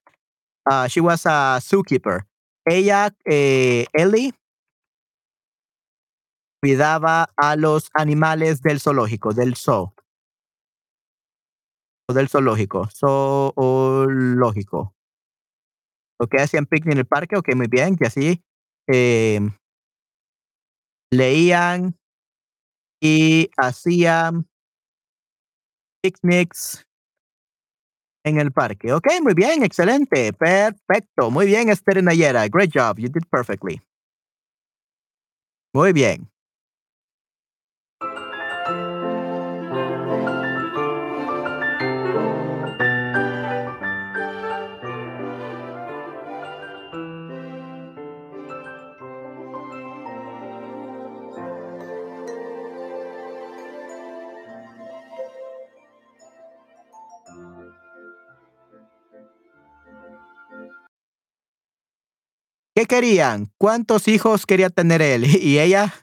[0.70, 2.28] Uh, she was a zookeeper.
[2.64, 4.36] Ella, eh, Ellie,
[6.62, 9.96] cuidaba a los animales del zoológico, del zoo.
[12.08, 14.95] O del zoológico, zoológico.
[16.18, 18.42] Ok, hacían picnic en el parque, ok, muy bien, que así
[18.88, 19.40] eh,
[21.12, 21.98] leían
[23.02, 24.48] y hacían
[26.02, 26.86] picnics
[28.24, 28.94] en el parque.
[28.94, 33.82] Ok, muy bien, excelente, perfecto, muy bien, Esther Nayera, great job, you did perfectly.
[35.74, 36.35] Muy bien.
[62.78, 63.54] ¿Qué querían?
[63.58, 65.24] ¿Cuántos hijos quería tener él?
[65.42, 65.94] ¿Y ella?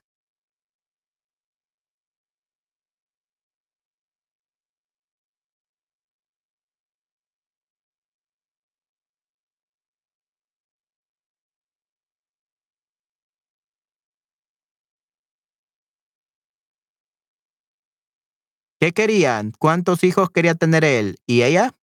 [18.80, 19.52] ¿Qué querían?
[19.58, 21.16] ¿Cuántos hijos quería tener él?
[21.26, 21.74] ¿Y ella?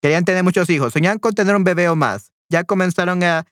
[0.00, 0.92] Querían tener muchos hijos.
[0.92, 2.32] Soñaban con tener un bebé o más.
[2.48, 3.46] Ya comenzaron a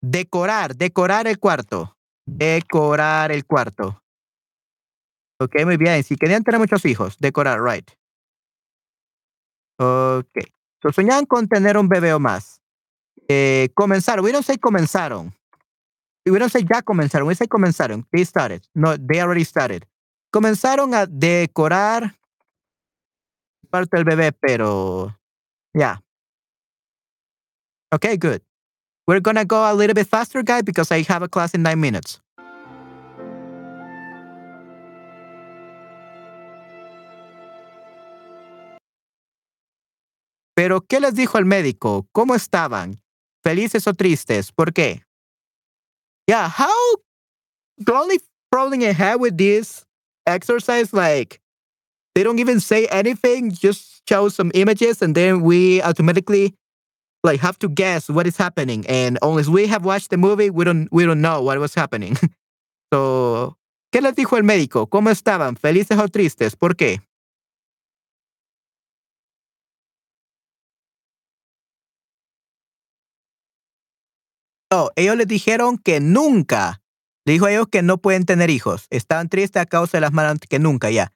[0.00, 1.96] decorar, decorar el cuarto.
[2.26, 4.02] Decorar el cuarto.
[5.40, 6.02] Ok, muy bien.
[6.04, 7.90] Si querían tener muchos hijos, decorar, right.
[9.78, 10.38] Ok.
[10.82, 12.60] So, soñaban con tener un bebé o más.
[13.28, 14.24] Eh, comenzaron.
[14.24, 15.34] We don't say comenzaron.
[16.24, 17.26] We don't say ya comenzaron.
[17.26, 18.06] We say comenzaron.
[18.12, 18.62] They started.
[18.74, 19.84] No, they already started.
[20.30, 22.16] Comenzaron a decorar
[23.70, 25.18] parte del bebé, pero
[25.74, 25.96] yeah.
[27.92, 28.42] Okay, good.
[29.06, 31.80] We're gonna go a little bit faster, guys, because I have a class in nine
[31.80, 32.20] minutes.
[40.54, 42.06] Pero, ¿qué les dijo el médico?
[42.12, 43.00] ¿Cómo estaban?
[43.42, 44.52] ¿Felices o tristes?
[44.52, 45.02] ¿Por qué?
[46.28, 46.72] Yeah, how
[47.78, 48.20] the only
[48.50, 49.84] problem I have with this
[50.26, 51.40] exercise, like
[52.14, 56.54] they don't even say anything, just show some images and then we automatically
[57.24, 58.84] like have to guess what is happening.
[58.88, 62.16] And unless we have watched the movie, we don't we don't know what was happening.
[62.92, 63.56] so,
[63.92, 64.88] ¿qué les dijo el médico?
[64.88, 65.56] ¿Cómo estaban?
[65.56, 66.56] ¿Felices o tristes?
[66.56, 67.00] ¿Por qué?
[74.72, 76.80] No, ellos les dijeron que nunca.
[77.26, 78.86] Le dijo a ellos que no pueden tener hijos.
[78.88, 81.12] Estaban tristes a causa de las malas que nunca, ya.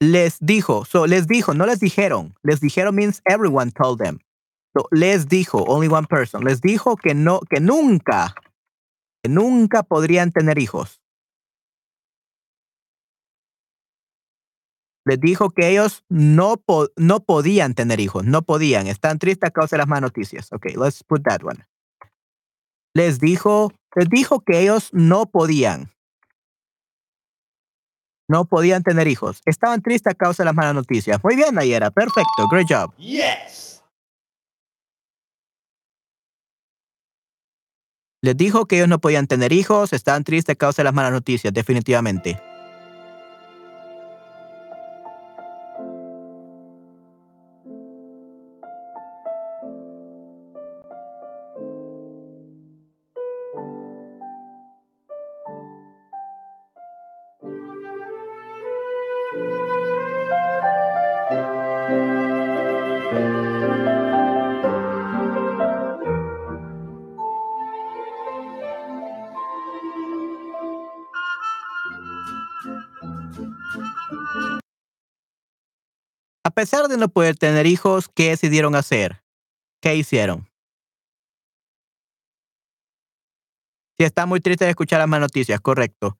[0.00, 2.34] Les dijo, so les dijo, no les dijeron.
[2.42, 4.18] Les dijeron means everyone told them.
[4.76, 6.44] So, les dijo, only one person.
[6.44, 8.34] Les dijo que no, que nunca,
[9.22, 11.00] que nunca podrían tener hijos.
[15.04, 18.86] Les dijo que ellos no, po- no podían tener hijos, no podían.
[18.86, 20.52] Están tristes a causa de las malas noticias.
[20.52, 21.66] Okay, let's put that one.
[22.94, 25.90] Les dijo, les dijo que ellos no podían.
[28.30, 29.42] No podían tener hijos.
[29.44, 31.18] Estaban tristes a causa de las malas noticias.
[31.24, 31.90] Muy bien, Nayera.
[31.90, 32.46] Perfecto.
[32.48, 32.94] Great job.
[32.96, 33.82] Yes.
[38.22, 41.10] Les dijo que ellos no podían tener hijos, estaban tristes a causa de las malas
[41.10, 42.40] noticias, definitivamente.
[76.60, 79.22] Pesar de no poder tener hijos, ¿qué decidieron hacer?
[79.80, 80.46] ¿Qué hicieron?
[83.96, 86.19] Si está muy triste de escuchar las malas noticias, correcto.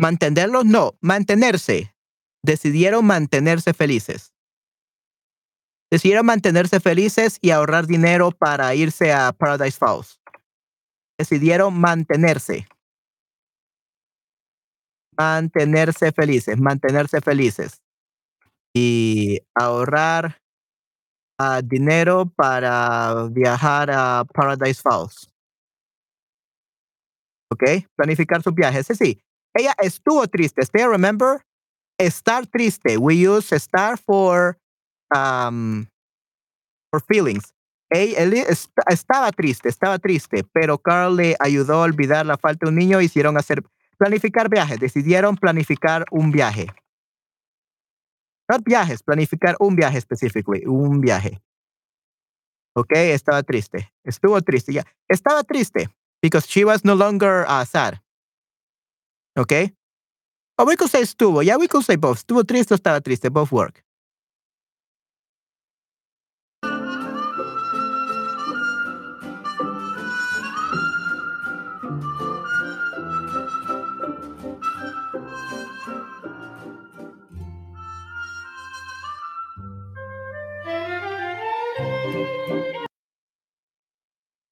[0.00, 1.94] Mantenerlos no, mantenerse.
[2.42, 4.32] Decidieron mantenerse felices.
[5.90, 10.18] Decidieron mantenerse felices y ahorrar dinero para irse a Paradise Falls.
[11.18, 12.66] Decidieron mantenerse.
[15.18, 17.82] Mantenerse felices, mantenerse felices.
[18.74, 20.40] Y ahorrar
[21.38, 25.30] ah, dinero para viajar a Paradise Falls.
[27.52, 27.84] ¿Ok?
[27.96, 28.86] Planificar sus viajes.
[28.86, 29.22] Sí, sí.
[29.54, 30.62] Ella estuvo triste.
[30.62, 31.44] Stay, remember?
[31.98, 32.96] Estar triste.
[32.98, 34.58] We use estar for,
[35.14, 35.86] um,
[36.90, 37.52] for feelings.
[37.92, 38.46] Ella,
[38.86, 43.00] estaba triste, estaba triste, pero Carl le ayudó a olvidar la falta de un niño.
[43.00, 43.62] Hicieron hacer,
[43.98, 44.78] planificar viajes.
[44.78, 46.68] Decidieron planificar un viaje.
[48.48, 51.40] Not viajes, planificar un viaje específicamente, un viaje.
[52.76, 53.92] Ok, estaba triste.
[54.04, 54.82] Estuvo triste.
[55.08, 55.88] Estaba triste
[56.22, 58.00] because she was no longer uh, sad.
[59.36, 59.72] Okay?
[60.58, 61.42] Or we could say estuvo.
[61.44, 62.18] Yeah, we could say both.
[62.18, 63.30] Estuvo triste o estaba triste.
[63.30, 63.82] Both work.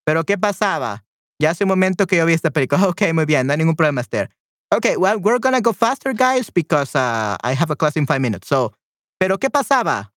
[0.08, 1.04] Pero ¿qué pasaba?
[1.38, 2.82] Ya hace un momento que yo vi esta película.
[2.88, 4.30] Ok, muy bien, no hay ningún problema, Esther.
[4.70, 8.20] Okay, well, we're gonna go faster, guys, because uh, I have a class in five
[8.20, 8.48] minutes.
[8.48, 8.74] So,
[9.18, 10.12] pero ¿qué pasaba?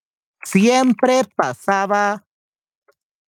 [0.44, 2.24] Siempre pasaba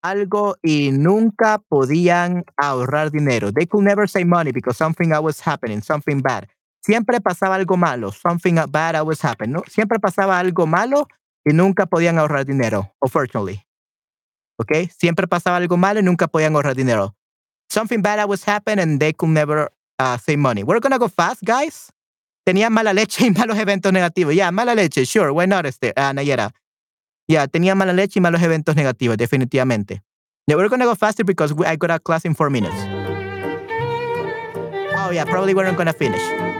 [0.02, 3.52] algo y nunca podían ahorrar dinero.
[3.52, 6.48] They could never save money because something was happening, something bad.
[6.84, 9.52] Siempre pasaba algo malo, something bad was happening.
[9.52, 9.62] ¿no?
[9.68, 11.06] Siempre pasaba algo malo
[11.44, 13.64] y nunca podían ahorrar dinero, unfortunately.
[14.60, 14.88] Okay?
[14.98, 17.14] Siempre pasaba algo malo y nunca podían ahorrar dinero.
[17.70, 20.62] Something bad was happening and they could never uh, save money.
[20.62, 21.92] We're gonna go fast, guys.
[22.44, 24.34] Tenía mala leche y malos eventos negativos.
[24.34, 25.32] Yeah, mala leche, sure.
[25.32, 26.50] Why not, este, uh, Nayera?
[27.28, 30.02] Yeah, tenía mala leche y malos eventos negativos, definitivamente.
[30.46, 32.76] Yeah, we're gonna go faster because we, I got a class in four minutes.
[34.96, 36.51] Oh yeah, probably we're not gonna finish.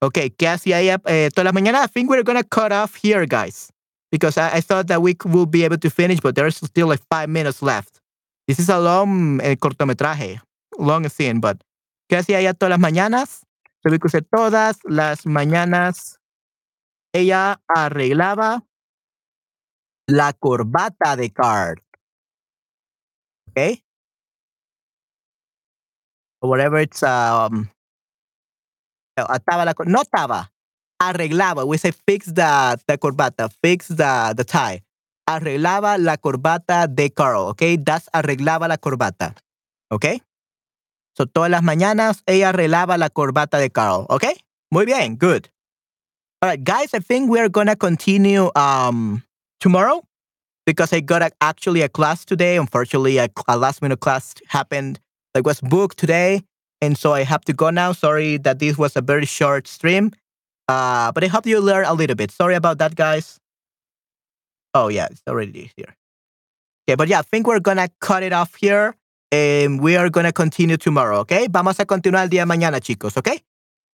[0.00, 1.84] Okay, ¿qué hacía ella eh, mañanas?
[1.84, 3.72] I think we're gonna cut off here, guys,
[4.12, 7.00] because I, I thought that we would be able to finish, but there's still like
[7.10, 8.00] five minutes left.
[8.46, 10.40] This is a long eh, cortometraje,
[10.78, 11.60] long scene, but
[12.08, 13.42] ¿qué hacía ella todas las mañanas?
[13.84, 16.18] We could say todas las mañanas
[17.12, 18.62] ella arreglaba
[20.08, 21.80] la corbata de Card.
[26.40, 27.68] Or whatever it's um
[29.26, 30.50] ataba la no ataba,
[31.00, 31.66] arreglaba.
[31.66, 34.82] We say fix the, the corbata, fix the, the tie.
[35.28, 37.76] Arreglaba la corbata de Carl, okay?
[37.76, 39.34] Das arreglaba la corbata,
[39.90, 40.22] okay?
[41.16, 44.34] So todas las mañanas ella arreglaba la corbata de Carl, okay?
[44.70, 45.48] Muy bien, good.
[46.40, 49.22] All right, guys, I think we're gonna continue um
[49.60, 50.02] tomorrow
[50.64, 52.56] because I got a, actually a class today.
[52.56, 55.00] Unfortunately, a, a last minute class happened,
[55.34, 56.42] like was booked today.
[56.80, 57.92] And so I have to go now.
[57.92, 60.12] Sorry that this was a very short stream.
[60.68, 62.30] Uh, but I hope you learn a little bit.
[62.30, 63.38] Sorry about that, guys.
[64.74, 65.96] Oh, yeah, it's already here.
[66.88, 68.94] Okay, but yeah, I think we're gonna cut it off here.
[69.30, 71.48] And we are going to continue tomorrow, okay?
[71.50, 73.42] Vamos a continuar el día de mañana, chicos, okay?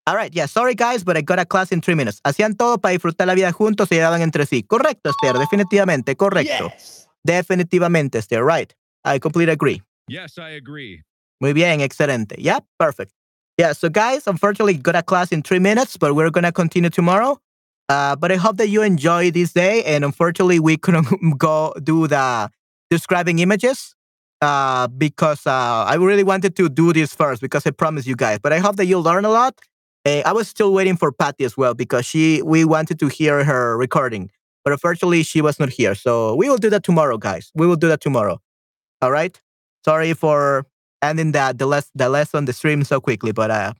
[0.07, 2.19] All right, yeah, sorry guys, but I got a class in three minutes.
[2.25, 4.63] Hacían todo para disfrutar la vida juntos y llevaban entre sí.
[4.63, 6.71] Correcto, Esther, definitivamente, correcto.
[6.71, 7.07] Yes.
[7.23, 8.73] Definitivamente, Esther, right.
[9.05, 9.83] I completely agree.
[10.07, 11.03] Yes, I agree.
[11.39, 12.35] Muy bien, excelente.
[12.37, 13.13] Yeah, perfect.
[13.57, 17.39] Yeah, so guys, unfortunately, got a class in three minutes, but we're to continue tomorrow.
[17.89, 19.83] Uh, but I hope that you enjoy this day.
[19.83, 22.49] And unfortunately, we couldn't go do the
[22.89, 23.95] describing images
[24.41, 28.39] uh, because uh, I really wanted to do this first because I promised you guys.
[28.41, 29.59] But I hope that you learn a lot.
[30.05, 33.43] Uh, I was still waiting for Patty as well because she we wanted to hear
[33.43, 34.31] her recording,
[34.63, 35.95] but unfortunately she was not here.
[35.95, 37.51] So we will do that tomorrow, guys.
[37.53, 38.39] We will do that tomorrow.
[39.01, 39.39] All right.
[39.83, 40.65] Sorry for
[41.01, 43.73] ending that the less the lesson the stream so quickly, but uh,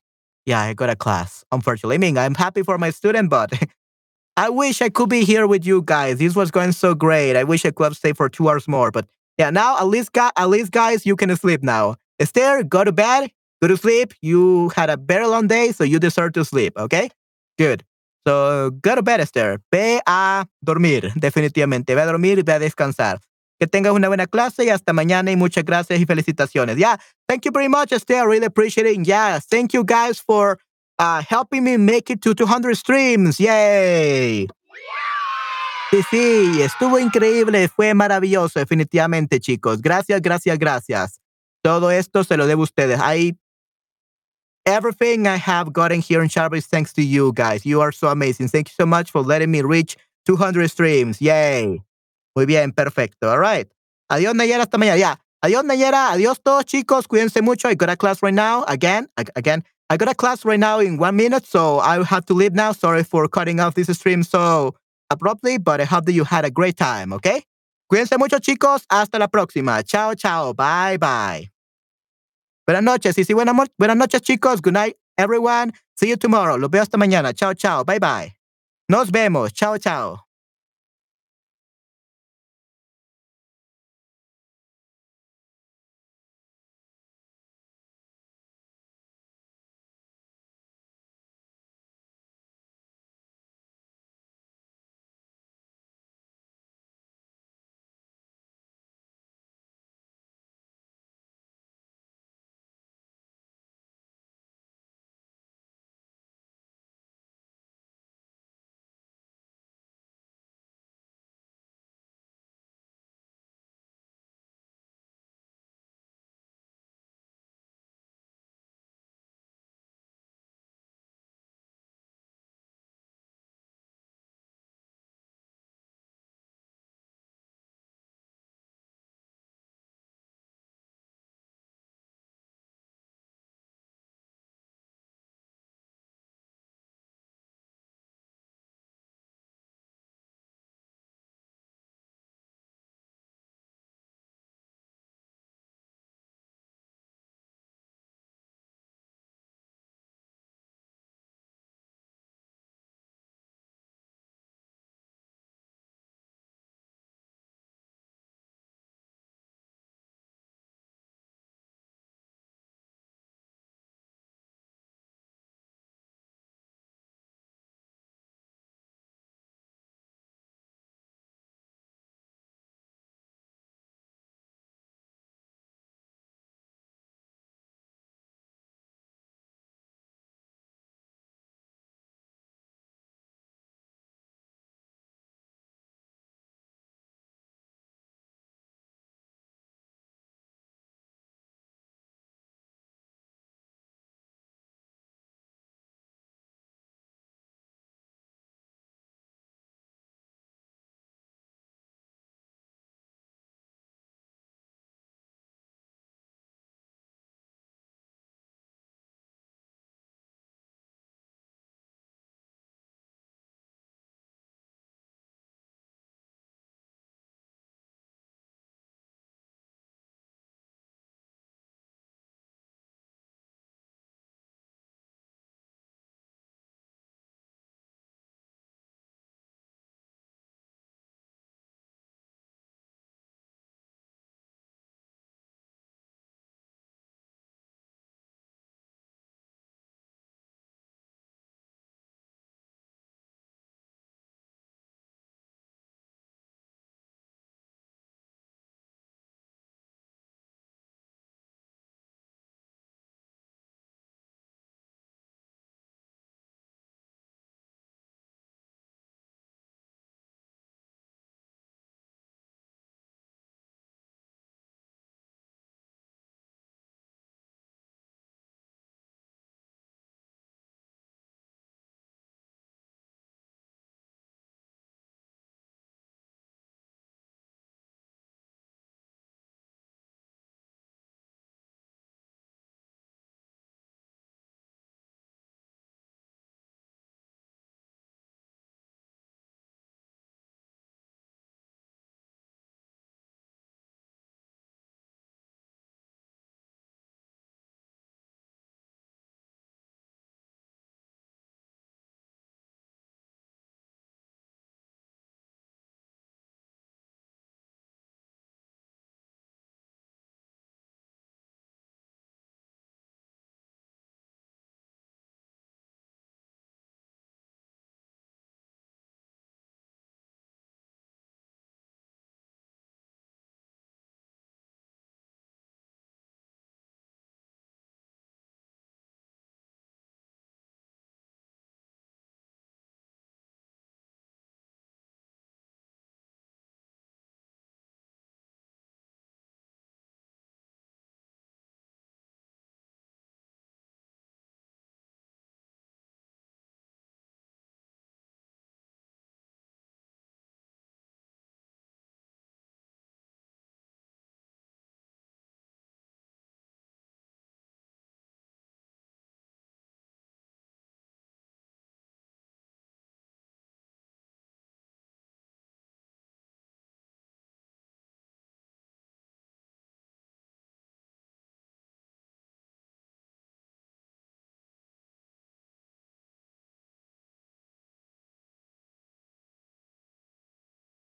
[0.46, 1.44] yeah, I got a class.
[1.52, 3.52] Unfortunately, I mean I'm happy for my student, but
[4.38, 6.20] I wish I could be here with you guys.
[6.20, 7.36] This was going so great.
[7.36, 9.06] I wish I could have stayed for two hours more, but
[9.40, 11.96] yeah, now at least, at least, guys, you can sleep now.
[12.20, 13.32] Esther, go to bed,
[13.62, 14.14] go to sleep.
[14.22, 16.74] You had a very long day, so you deserve to sleep.
[16.78, 17.10] Okay,
[17.58, 17.86] good.
[18.28, 19.62] So go to bed, Esther.
[19.72, 21.96] Ve a dormir, definitivamente.
[21.96, 23.20] Ve a dormir ve a descansar.
[23.60, 26.78] Que tengas una buena clase y hasta mañana y muchas gracias y felicitaciones.
[26.78, 28.18] Yeah, thank you very much, Esther.
[28.18, 29.06] I really appreciate it.
[29.06, 30.60] Yeah, thank you guys for
[30.98, 33.40] uh, helping me make it to 200 streams.
[33.40, 34.48] Yay!
[35.92, 39.82] Sí, sí, estuvo increíble, fue maravilloso, definitivamente, chicos.
[39.82, 41.20] Gracias, gracias, gracias.
[41.64, 43.00] Todo esto se lo debo a ustedes.
[43.02, 43.36] I,
[44.68, 47.66] everything I have gotten here in Sharp thanks to you guys.
[47.66, 48.50] You are so amazing.
[48.50, 51.20] Thank you so much for letting me reach 200 streams.
[51.22, 51.82] Yay.
[52.36, 53.30] Muy bien, perfecto.
[53.30, 53.68] All right.
[54.12, 54.98] Adiós, Nayera, hasta mañana.
[54.98, 55.20] Ya.
[55.44, 56.12] Adiós, Nayera.
[56.12, 57.08] Adiós, todos, chicos.
[57.08, 57.68] Cuídense mucho.
[57.70, 58.64] I got a class right now.
[58.68, 59.64] Again, ag- again.
[59.90, 62.72] I got a class right now in one minute, so I have to leave now.
[62.74, 64.76] Sorry for cutting off this stream so
[65.10, 67.44] abruptly, but I hope that you had a great time, okay?
[67.92, 68.84] Cuídense mucho, chicos.
[68.90, 69.82] Hasta la próxima.
[69.84, 70.54] Chao, chao.
[70.54, 71.50] Bye, bye.
[72.68, 73.16] Buenas noches.
[73.16, 74.62] Sí, sí, buenas noches, chicos.
[74.62, 75.72] Good night, everyone.
[75.96, 76.56] See you tomorrow.
[76.56, 77.34] Los veo hasta mañana.
[77.34, 77.84] Chao, chao.
[77.84, 78.36] Bye, bye.
[78.88, 79.52] Nos vemos.
[79.54, 80.29] Chao, chao.